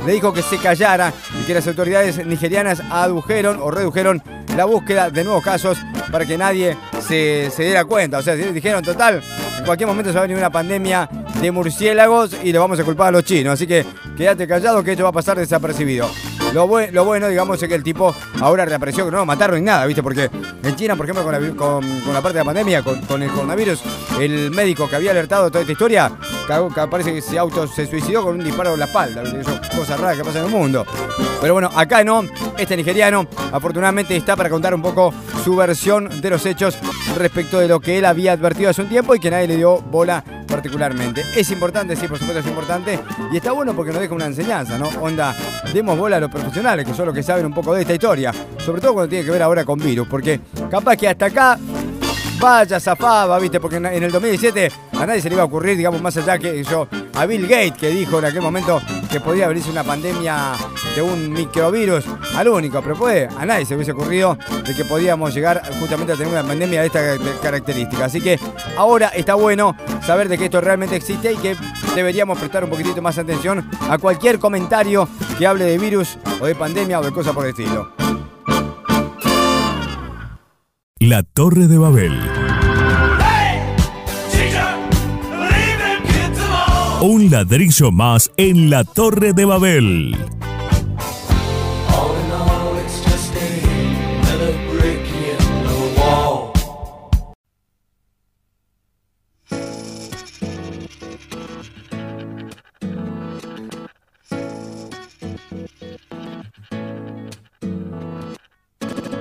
le 0.05 0.13
dijo 0.13 0.33
que 0.33 0.41
se 0.41 0.57
callara 0.57 1.13
y 1.39 1.45
que 1.45 1.53
las 1.53 1.67
autoridades 1.67 2.25
nigerianas 2.25 2.81
adujeron 2.89 3.59
o 3.61 3.69
redujeron 3.69 4.23
la 4.55 4.65
búsqueda 4.65 5.09
de 5.09 5.23
nuevos 5.23 5.43
casos 5.43 5.77
para 6.11 6.25
que 6.25 6.37
nadie 6.37 6.77
se, 7.07 7.49
se 7.49 7.63
diera 7.63 7.85
cuenta. 7.85 8.19
O 8.19 8.21
sea, 8.21 8.35
dijeron, 8.35 8.83
total, 8.83 9.21
en 9.59 9.65
cualquier 9.65 9.87
momento 9.87 10.11
se 10.11 10.15
va 10.15 10.21
a 10.21 10.27
venir 10.27 10.37
una 10.37 10.49
pandemia 10.49 11.09
de 11.41 11.51
murciélagos 11.51 12.31
y 12.43 12.51
le 12.51 12.57
vamos 12.59 12.79
a 12.79 12.83
culpar 12.83 13.07
a 13.07 13.11
los 13.11 13.23
chinos. 13.23 13.53
Así 13.53 13.67
que 13.67 13.85
quédate 14.17 14.47
callado 14.47 14.83
que 14.83 14.91
esto 14.91 15.03
va 15.03 15.09
a 15.09 15.13
pasar 15.13 15.37
desapercibido. 15.37 16.09
Lo, 16.53 16.67
bue- 16.69 16.89
lo 16.91 17.03
bueno, 17.03 17.27
digamos, 17.27 17.61
es 17.61 17.67
que 17.67 17.75
el 17.75 17.83
tipo 17.83 18.15
ahora 18.39 18.63
reapareció, 18.63 19.03
que 19.03 19.11
no 19.11 19.17
lo 19.17 19.25
mataron 19.25 19.57
ni 19.59 19.65
nada, 19.65 19.85
¿viste? 19.85 20.01
Porque 20.01 20.29
en 20.63 20.75
China, 20.77 20.95
por 20.95 21.05
ejemplo, 21.05 21.23
con 21.25 21.33
la, 21.33 21.55
con, 21.55 22.13
la 22.13 22.21
parte 22.21 22.37
de 22.37 22.43
la 22.43 22.45
pandemia, 22.45 22.81
con, 22.81 23.21
el 23.21 23.29
coronavirus, 23.29 23.81
el 24.21 24.51
médico 24.51 24.87
que 24.87 24.95
había 24.95 25.11
alertado 25.11 25.49
toda 25.49 25.61
esta 25.61 25.73
historia, 25.73 26.11
parece 26.89 27.13
que 27.13 27.21
se 27.21 27.37
auto 27.37 27.67
se 27.67 27.85
suicidó 27.87 28.23
con 28.23 28.35
un 28.35 28.43
disparo 28.43 28.73
en 28.73 28.79
la 28.79 28.85
espalda. 28.85 29.23
Eso, 29.23 29.59
cosas 29.75 29.99
raras 29.99 30.17
que 30.17 30.23
pasan 30.23 30.43
en 30.43 30.47
el 30.47 30.53
mundo. 30.55 30.85
Pero 31.41 31.53
bueno, 31.53 31.69
acá 31.75 32.03
no, 32.05 32.23
este 32.57 32.77
nigeriano, 32.77 33.27
afortunadamente 33.51 34.15
está 34.15 34.34
para 34.35 34.49
contar 34.49 34.73
un 34.73 34.81
poco 34.81 35.13
su 35.43 35.55
versión 35.55 36.09
de 36.21 36.29
los 36.29 36.45
hechos 36.45 36.77
respecto 37.17 37.59
de 37.59 37.67
lo 37.67 37.79
que 37.79 37.97
él 37.97 38.05
había 38.05 38.33
advertido 38.33 38.69
hace 38.69 38.81
un 38.81 38.89
tiempo 38.89 39.15
y 39.15 39.19
que 39.19 39.31
nadie 39.31 39.47
le 39.47 39.57
dio 39.57 39.79
bola 39.79 40.23
particularmente. 40.47 41.23
Es 41.35 41.49
importante, 41.51 41.95
sí, 41.95 42.07
por 42.07 42.17
supuesto 42.17 42.39
es 42.39 42.47
importante. 42.47 42.99
Y 43.31 43.37
está 43.37 43.51
bueno 43.51 43.75
porque 43.75 43.91
nos 43.91 44.01
deja 44.01 44.13
una 44.13 44.25
enseñanza, 44.25 44.77
¿no? 44.77 44.87
Onda, 45.01 45.35
demos 45.73 45.97
bola 45.97 46.17
a 46.17 46.19
los 46.19 46.31
profesionales, 46.31 46.85
que 46.85 46.93
son 46.93 47.07
los 47.07 47.15
que 47.15 47.23
saben 47.23 47.45
un 47.45 47.53
poco 47.53 47.73
de 47.73 47.81
esta 47.81 47.93
historia. 47.93 48.31
Sobre 48.57 48.81
todo 48.81 48.93
cuando 48.93 49.09
tiene 49.09 49.25
que 49.25 49.31
ver 49.31 49.41
ahora 49.41 49.65
con 49.65 49.79
virus, 49.79 50.07
porque 50.07 50.39
capaz 50.69 50.95
que 50.95 51.07
hasta 51.07 51.25
acá 51.25 51.59
vaya, 52.39 52.79
zafaba, 52.79 53.39
¿viste? 53.39 53.59
Porque 53.59 53.77
en 53.77 53.85
el 53.85 54.11
2017 54.11 54.71
a 54.99 55.05
nadie 55.05 55.21
se 55.21 55.29
le 55.29 55.35
iba 55.35 55.43
a 55.43 55.45
ocurrir, 55.45 55.77
digamos, 55.77 56.01
más 56.01 56.15
allá 56.17 56.37
que 56.37 56.63
yo, 56.63 56.87
a 57.13 57.25
Bill 57.25 57.43
Gates, 57.47 57.73
que 57.73 57.89
dijo 57.89 58.19
en 58.19 58.25
aquel 58.25 58.41
momento 58.41 58.81
que 59.11 59.19
podía 59.19 59.47
venirse 59.47 59.69
una 59.69 59.83
pandemia 59.83 60.53
de 60.95 61.01
un 61.01 61.31
microvirus, 61.31 62.05
al 62.35 62.47
único, 62.47 62.81
pero 62.81 62.95
puede, 62.95 63.27
a 63.37 63.45
nadie 63.45 63.65
se 63.65 63.75
hubiese 63.75 63.91
ocurrido 63.91 64.37
de 64.65 64.75
que 64.75 64.85
podíamos 64.85 65.33
llegar 65.33 65.61
justamente 65.79 66.13
a 66.13 66.15
tener 66.15 66.31
una 66.31 66.43
pandemia 66.43 66.81
de 66.81 66.87
esta 66.87 66.99
car- 66.99 67.39
característica. 67.41 68.05
Así 68.05 68.21
que 68.21 68.39
ahora 68.77 69.07
está 69.09 69.35
bueno 69.35 69.75
saber 70.05 70.29
de 70.29 70.37
que 70.37 70.45
esto 70.45 70.61
realmente 70.61 70.95
existe 70.95 71.33
y 71.33 71.37
que 71.37 71.55
deberíamos 71.95 72.37
prestar 72.37 72.63
un 72.63 72.69
poquitito 72.69 73.01
más 73.01 73.17
atención 73.17 73.69
a 73.89 73.97
cualquier 73.97 74.39
comentario 74.39 75.07
que 75.37 75.47
hable 75.47 75.65
de 75.65 75.77
virus 75.77 76.17
o 76.39 76.45
de 76.45 76.55
pandemia 76.55 76.99
o 76.99 77.03
de 77.03 77.11
cosas 77.11 77.33
por 77.33 77.43
el 77.45 77.51
estilo. 77.51 77.91
La 81.07 81.21
Torre 81.21 81.67
de 81.67 81.77
Babel. 81.77 82.19
Un 86.99 87.29
ladrillo 87.29 87.91
más 87.91 88.31
en 88.37 88.71
la 88.71 88.83
Torre 88.83 89.33
de 89.33 89.45
Babel. 89.45 90.17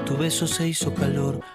Tu 0.07 0.17
beso 0.17 0.47
se 0.47 0.69
hizo 0.69 0.95
calor, 0.95 1.41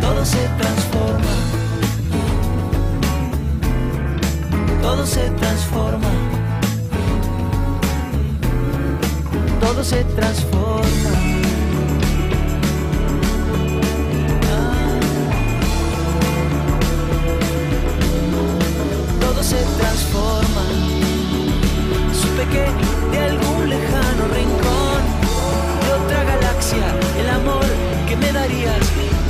todo 0.00 0.24
se 0.24 0.48
transforma. 0.58 1.34
Todo 4.82 5.06
se 5.06 5.30
transforma. 5.30 6.10
Todo 9.60 9.84
se 9.84 10.04
transforma. 10.04 11.12
Ah. 14.52 14.98
Todo 19.20 19.42
se 19.42 19.60
transforma. 19.78 20.64
Supe 22.20 22.44
que 22.52 22.64
de 23.12 23.18
algún 23.24 23.68
lejano 23.68 24.24
rincón 24.34 25.02
de 25.82 25.92
otra 25.92 26.24
galaxia 26.24 26.86
el 27.20 27.28
amor 27.30 27.66
que 28.08 28.16
me 28.16 28.32
darías 28.32 29.05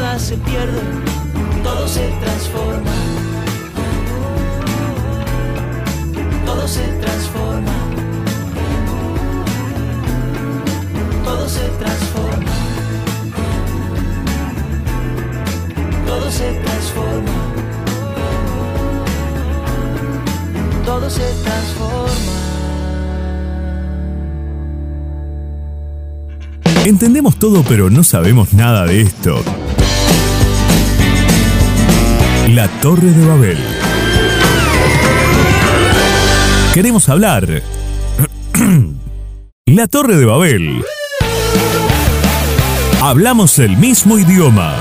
Nada 0.00 0.18
se 0.18 0.34
pierde, 0.38 0.80
todo 1.62 1.86
se 1.86 2.08
transforma. 2.22 2.90
Todo 6.46 6.66
se 6.66 6.80
transforma. 7.02 7.72
Todo 11.22 11.46
se 11.48 11.68
transforma. 11.80 12.52
Todo 16.06 16.30
se 16.30 16.52
transforma. 16.64 17.32
Todo 20.86 21.10
se 21.10 21.32
transforma. 21.44 22.00
Entendemos 26.86 27.36
todo 27.36 27.62
pero 27.68 27.90
no 27.90 28.02
sabemos 28.02 28.54
nada 28.54 28.86
de 28.86 29.02
esto. 29.02 29.44
La 32.54 32.66
Torre 32.80 33.12
de 33.12 33.26
Babel. 33.26 33.58
Queremos 36.74 37.08
hablar. 37.08 37.46
La 39.66 39.86
Torre 39.86 40.16
de 40.16 40.24
Babel. 40.24 40.84
Hablamos 43.00 43.56
el 43.60 43.76
mismo 43.76 44.18
idioma. 44.18 44.74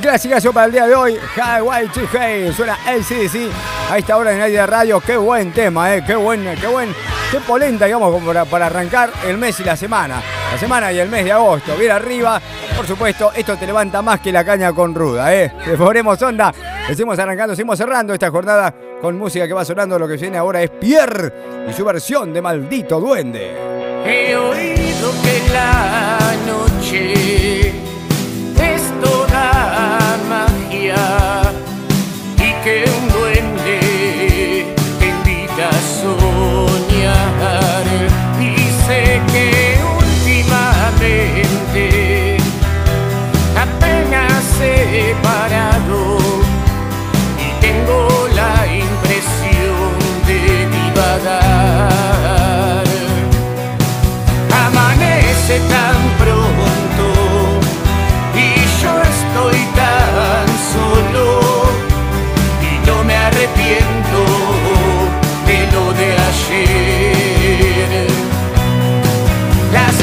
Un 0.00 0.04
clasicazo 0.04 0.50
para 0.50 0.64
el 0.64 0.72
día 0.72 0.86
de 0.86 0.94
hoy. 0.94 1.18
Highway 1.36 1.86
to 1.88 2.00
Hell. 2.10 2.54
Suena 2.54 2.78
LCDC 2.90 3.50
a 3.90 3.98
esta 3.98 4.16
hora 4.16 4.32
en 4.32 4.40
aire 4.40 4.64
radio. 4.64 4.98
Qué 4.98 5.14
buen 5.14 5.52
tema, 5.52 5.94
eh. 5.94 6.02
Qué 6.06 6.16
buen, 6.16 6.42
qué 6.58 6.68
buen, 6.68 6.94
qué 7.30 7.38
polenta, 7.40 7.84
digamos, 7.84 8.24
para, 8.24 8.46
para 8.46 8.64
arrancar 8.64 9.10
el 9.26 9.36
mes 9.36 9.60
y 9.60 9.64
la 9.64 9.76
semana. 9.76 10.22
La 10.50 10.58
semana 10.58 10.90
y 10.90 10.98
el 11.00 11.10
mes 11.10 11.26
de 11.26 11.32
agosto. 11.32 11.76
Bien 11.76 11.90
arriba. 11.90 12.40
Por 12.74 12.86
supuesto, 12.86 13.30
esto 13.36 13.58
te 13.58 13.66
levanta 13.66 14.00
más 14.00 14.20
que 14.20 14.32
la 14.32 14.42
caña 14.42 14.72
con 14.72 14.94
ruda, 14.94 15.34
eh. 15.34 15.52
Le 15.66 15.76
ponemos 15.76 16.22
onda. 16.22 16.50
Seguimos 16.86 17.18
arrancando, 17.18 17.54
seguimos 17.54 17.76
cerrando 17.76 18.14
esta 18.14 18.30
jornada 18.30 18.74
con 19.02 19.18
música 19.18 19.46
que 19.46 19.52
va 19.52 19.66
sonando. 19.66 19.98
Lo 19.98 20.08
que 20.08 20.16
viene 20.16 20.38
ahora 20.38 20.62
es 20.62 20.70
Pierre 20.70 21.30
y 21.68 21.74
su 21.74 21.84
versión 21.84 22.32
de 22.32 22.40
Maldito 22.40 22.98
Duende. 22.98 23.54
He 24.06 24.34
oído 24.34 25.12
que 25.22 25.52
la 25.52 26.18
noche 26.46 27.59
que 32.64 32.84
un 32.84 33.08
duende 33.08 33.80
te 34.98 35.06
invita 35.06 35.68
a 35.68 35.80
soñar. 36.00 37.84
Dice 38.38 38.98
que 39.32 39.48
últimamente 39.98 41.84
apenas 43.56 44.44
he 44.60 45.14
parado 45.22 46.00
y 47.38 47.48
tengo 47.60 47.98
la 48.34 48.54
impresión 48.66 49.92
de 50.26 50.40
divagar. 50.76 51.28
Amanece 54.66 55.56
tan 55.70 55.99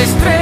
estrella. 0.08 0.37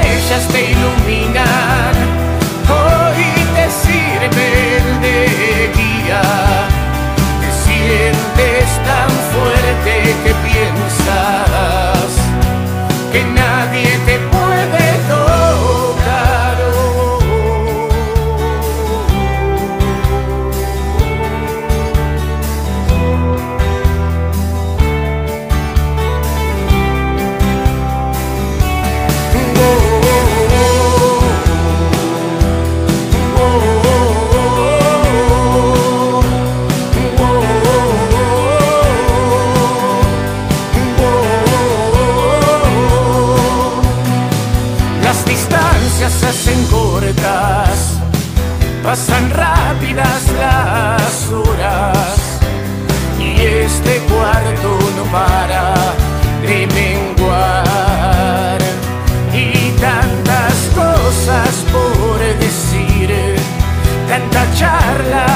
charla 64.58 65.26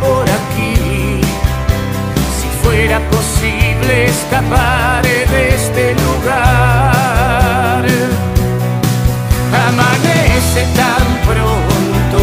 por 0.00 0.24
aquí. 0.28 1.20
Si 2.38 2.48
fuera 2.62 2.98
posible 3.10 4.06
escapar 4.06 5.02
de 5.02 5.48
este 5.54 5.94
lugar. 5.94 7.84
Amanece 9.68 10.62
tan 10.76 11.06
pronto 11.28 12.22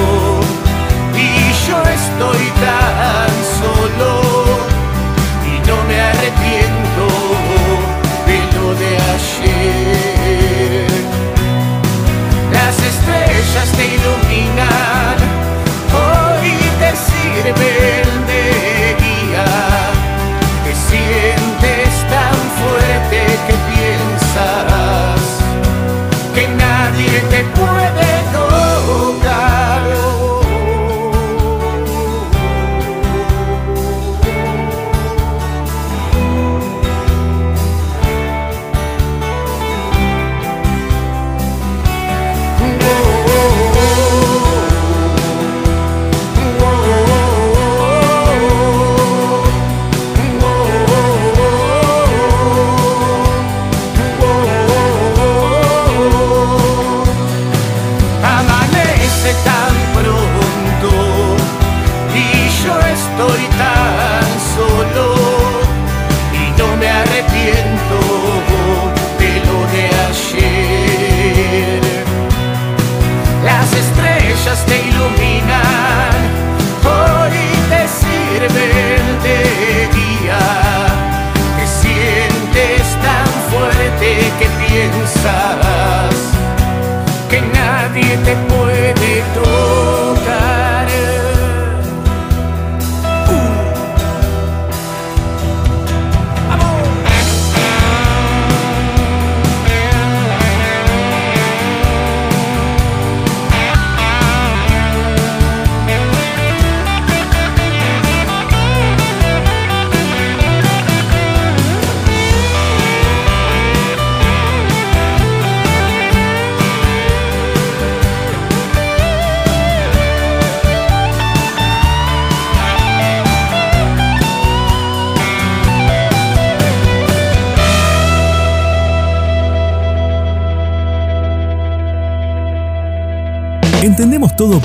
y 1.15 1.27
yo 1.67 1.77
estoy 1.99 2.46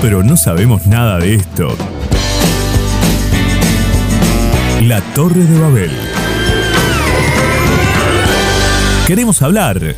pero 0.03 0.21
no 0.21 0.35
sabemos 0.35 0.85
nada 0.85 1.17
de 1.17 1.35
esto. 1.35 1.77
La 4.81 4.99
Torre 5.15 5.45
de 5.45 5.57
Babel. 5.57 5.91
Queremos 9.07 9.41
hablar 9.41 9.95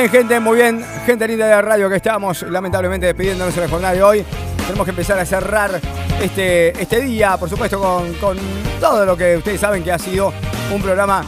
bien, 0.00 0.10
gente, 0.10 0.40
muy 0.40 0.58
bien. 0.58 0.84
Gente 1.06 1.26
linda 1.26 1.46
de 1.46 1.52
la 1.52 1.62
radio 1.62 1.88
que 1.88 1.96
estamos 1.96 2.42
lamentablemente 2.42 3.06
despidiéndonos 3.06 3.54
en 3.56 3.62
la 3.62 3.68
jornada 3.68 3.94
de 3.94 4.02
hoy. 4.02 4.24
Tenemos 4.66 4.84
que 4.84 4.90
empezar 4.90 5.18
a 5.18 5.24
cerrar 5.24 5.80
este, 6.20 6.78
este 6.80 7.00
día, 7.00 7.38
por 7.38 7.48
supuesto, 7.48 7.80
con, 7.80 8.12
con 8.14 8.36
todo 8.78 9.06
lo 9.06 9.16
que 9.16 9.38
ustedes 9.38 9.58
saben 9.58 9.82
que 9.82 9.92
ha 9.92 9.98
sido 9.98 10.34
un 10.74 10.82
programa 10.82 11.24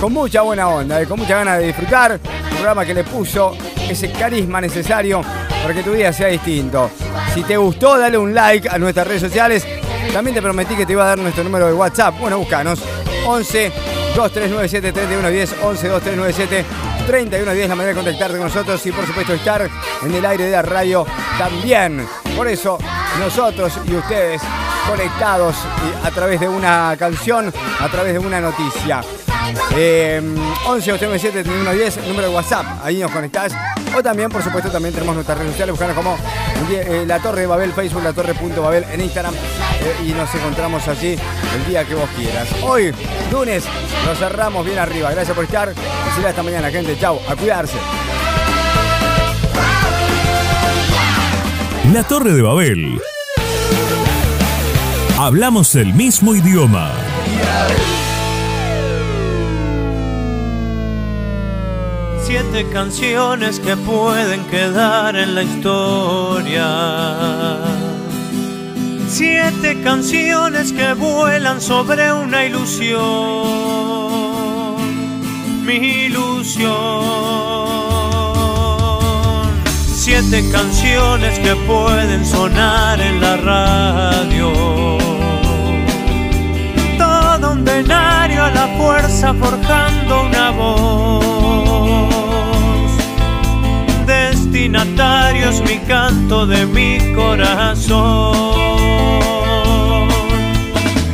con 0.00 0.14
mucha 0.14 0.40
buena 0.42 0.68
onda, 0.68 1.04
con 1.04 1.18
mucha 1.18 1.36
ganas 1.36 1.58
de 1.58 1.66
disfrutar. 1.66 2.12
Un 2.12 2.50
programa 2.56 2.86
que 2.86 2.94
le 2.94 3.04
puso 3.04 3.54
ese 3.88 4.10
carisma 4.12 4.62
necesario 4.62 5.20
para 5.62 5.74
que 5.74 5.82
tu 5.82 5.92
día 5.92 6.10
sea 6.10 6.28
distinto. 6.28 6.90
Si 7.34 7.42
te 7.42 7.58
gustó, 7.58 7.98
dale 7.98 8.16
un 8.16 8.32
like 8.32 8.66
a 8.68 8.78
nuestras 8.78 9.06
redes 9.06 9.22
sociales. 9.22 9.66
También 10.12 10.34
te 10.34 10.40
prometí 10.40 10.74
que 10.74 10.86
te 10.86 10.92
iba 10.92 11.04
a 11.04 11.08
dar 11.08 11.18
nuestro 11.18 11.44
número 11.44 11.66
de 11.66 11.74
WhatsApp. 11.74 12.14
Bueno, 12.18 12.38
búscanos. 12.38 12.80
11 13.26 13.72
2397 14.14 14.92
3110 14.92 15.56
11 15.62 15.88
2397 15.88 16.95
3110 17.06 17.68
la 17.68 17.74
manera 17.76 17.94
de 17.94 18.02
contactarte 18.02 18.36
con 18.36 18.48
nosotros 18.48 18.84
y 18.84 18.92
por 18.92 19.06
supuesto 19.06 19.34
estar 19.34 19.68
en 20.02 20.14
el 20.14 20.26
aire 20.26 20.44
de 20.44 20.50
la 20.50 20.62
radio 20.62 21.06
también. 21.38 22.06
Por 22.36 22.48
eso 22.48 22.78
nosotros 23.20 23.72
y 23.86 23.94
ustedes 23.94 24.42
conectados 24.88 25.56
a 26.04 26.10
través 26.10 26.40
de 26.40 26.48
una 26.48 26.96
canción, 26.98 27.52
a 27.78 27.88
través 27.88 28.14
de 28.14 28.18
una 28.18 28.40
noticia. 28.40 29.02
Eh, 29.74 30.20
11 30.66 30.90
297 30.90 31.42
3110 31.44 32.08
número 32.08 32.28
de 32.28 32.34
WhatsApp, 32.34 32.66
ahí 32.82 32.98
nos 32.98 33.10
conectás. 33.10 33.52
O 33.96 34.02
también, 34.02 34.28
por 34.30 34.42
supuesto, 34.42 34.70
también 34.70 34.92
tenemos 34.94 35.14
nuestras 35.14 35.38
redes 35.38 35.52
sociales, 35.52 35.72
buscarnos 35.72 35.96
como 35.96 36.16
eh, 36.70 37.04
La 37.06 37.18
Torre 37.20 37.42
de 37.42 37.46
Babel, 37.46 37.72
Facebook, 37.72 38.02
La 38.02 38.12
Torre.babel 38.12 38.84
en 38.92 39.00
Instagram. 39.00 39.34
eh, 39.34 40.06
y 40.06 40.12
nos 40.12 40.34
encontramos 40.34 40.86
allí 40.88 41.16
el 41.56 41.66
día 41.66 41.84
que 41.84 41.94
vos 41.94 42.08
quieras. 42.16 42.48
Hoy, 42.62 42.92
lunes, 43.30 43.64
nos 44.06 44.18
cerramos 44.18 44.64
bien 44.66 44.78
arriba. 44.78 45.10
Gracias 45.12 45.34
por 45.34 45.44
estar. 45.44 45.72
Y 45.72 46.16
será 46.16 46.30
hasta 46.30 46.42
mañana, 46.42 46.70
gente. 46.70 46.96
Chau, 46.98 47.20
a 47.28 47.36
cuidarse. 47.36 47.76
La 51.92 52.02
Torre 52.02 52.32
de 52.32 52.42
Babel. 52.42 53.00
Hablamos 55.18 55.74
el 55.76 55.94
mismo 55.94 56.34
idioma. 56.34 56.92
Siete 62.26 62.66
canciones 62.72 63.60
que 63.60 63.76
pueden 63.76 64.42
quedar 64.46 65.14
en 65.14 65.36
la 65.36 65.44
historia. 65.44 66.66
Siete 69.08 69.80
canciones 69.84 70.72
que 70.72 70.92
vuelan 70.94 71.60
sobre 71.60 72.12
una 72.12 72.44
ilusión. 72.44 73.04
Mi 75.64 75.76
ilusión. 76.06 76.74
Siete 79.94 80.50
canciones 80.50 81.38
que 81.38 81.54
pueden 81.54 82.26
sonar 82.26 83.00
en 83.00 83.20
la 83.20 83.36
radio. 83.36 84.50
Todo 86.98 87.52
un 87.52 87.64
denario 87.64 88.42
a 88.42 88.50
la 88.50 88.66
fuerza 88.76 89.32
forjando 89.32 90.22
una 90.22 90.50
voz. 90.50 91.25
Destinatario 94.66 95.48
es 95.48 95.60
mi 95.60 95.78
canto 95.86 96.44
de 96.44 96.66
mi 96.66 96.98
corazón. 97.14 98.34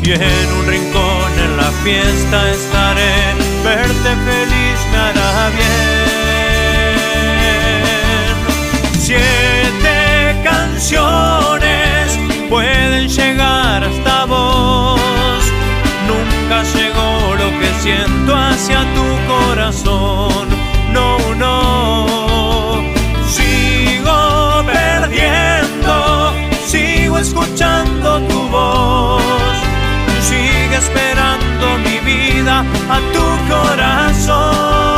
Y 0.03 0.13
en 0.13 0.53
un 0.59 0.67
rincón 0.67 1.33
en 1.39 1.59
la 1.59 1.71
fiesta 1.85 2.51
estaré, 2.51 3.13
verte 3.63 4.17
feliz 4.25 4.79
me 4.91 4.97
hará 4.97 5.51
bien. 5.51 5.85
Siete 8.99 10.35
canciones 10.43 12.19
pueden 12.49 13.07
llegar 13.07 13.85
hasta 13.85 14.25
vos. 14.25 15.43
Nunca 16.09 16.63
llegó 16.73 17.35
lo 17.37 17.51
que 17.61 17.71
siento 17.83 18.35
hacia 18.35 18.81
tu 18.95 19.05
corazón. 19.31 20.49
No, 20.91 21.35
no. 21.35 22.22
Sigo 26.67 27.19
escuchando 27.19 28.21
tu 28.29 28.49
voz. 28.49 29.23
Sigue 30.21 30.77
esperando 30.77 31.79
mi 31.79 31.99
vida 32.01 32.65
a 32.89 32.99
tu 33.13 33.27
corazón. 33.53 34.92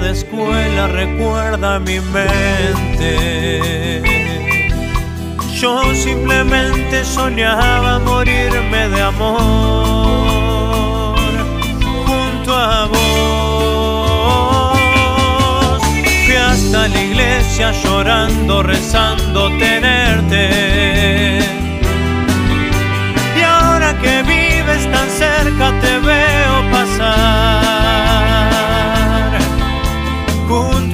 De 0.00 0.12
escuela 0.12 0.88
recuerda 0.88 1.78
mi 1.78 2.00
mente. 2.00 4.02
Yo 5.60 5.94
simplemente 5.94 7.04
soñaba 7.04 7.98
morirme 7.98 8.88
de 8.88 9.02
amor 9.02 11.18
junto 12.06 12.56
a 12.56 12.86
vos. 12.86 14.72
Fui 16.24 16.36
hasta 16.36 16.88
la 16.88 17.02
iglesia 17.02 17.72
llorando, 17.72 18.62
rezando 18.62 19.50
tenerte. 19.58 21.40
Y 23.38 23.42
ahora 23.42 23.92
que 23.98 24.22
vives 24.22 24.90
tan 24.90 25.10
cerca 25.10 25.78
te 25.80 25.98
veo 25.98 26.70
pasar 26.72 27.81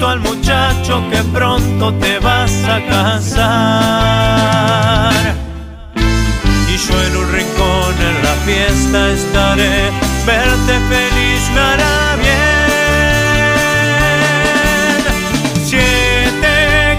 al 0.07 0.19
muchacho 0.21 1.03
que 1.11 1.17
pronto 1.33 1.93
te 1.95 2.19
vas 2.19 2.53
a 2.65 2.79
casar. 2.85 3.53
Y 6.67 6.77
yo 6.77 7.01
en 7.07 7.17
un 7.17 7.31
rincón 7.31 7.95
en 8.09 8.23
la 8.23 8.35
fiesta 8.45 9.09
estaré, 9.11 9.91
verte 10.25 10.79
feliz 10.89 11.49
me 11.53 11.59
hará 11.59 12.15
bien. 12.15 12.59
Siete 15.65 16.55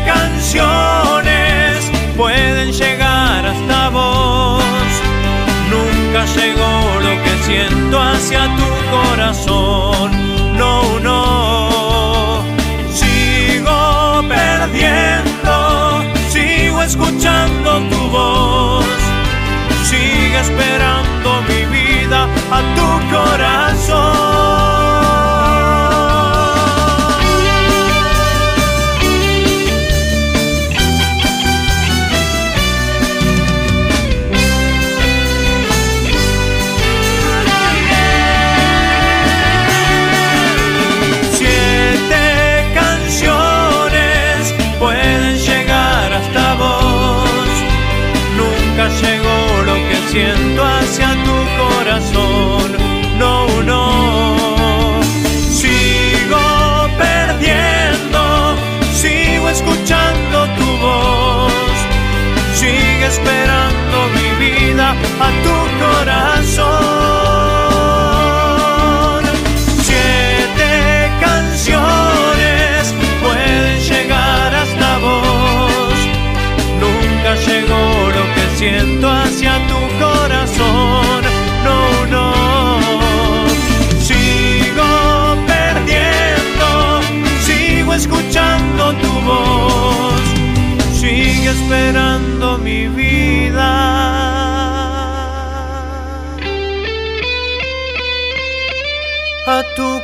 canciones 0.06 1.90
pueden 2.16 2.72
llegar 2.72 3.46
hasta 3.46 3.88
vos. 3.90 4.62
Nunca 5.70 6.26
llegó 6.36 7.00
lo 7.00 7.12
que 7.22 7.32
siento 7.46 8.00
hacia 8.00 8.42
tu 8.56 8.68
corazón. 8.90 9.99
escuchando 17.20 17.80
tu 17.90 18.10
voz. 18.10 18.84
Sigue 19.84 20.40
esperando 20.40 21.42
mi 21.42 21.66
vida 21.66 22.28
a 22.50 22.60
tu 22.74 23.14
corazón. 23.14 24.69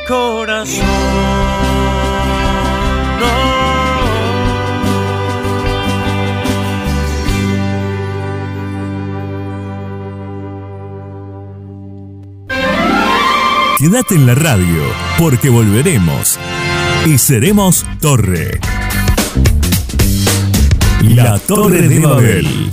corazón. 0.07 0.85
No. 3.19 3.27
Quédate 13.77 14.15
en 14.15 14.25
la 14.25 14.35
radio, 14.35 14.65
porque 15.19 15.49
volveremos 15.49 16.39
y 17.05 17.17
seremos 17.17 17.85
torre. 17.99 18.59
La 21.01 21.37
Torre 21.39 21.87
de 21.87 21.99
Babel. 21.99 22.69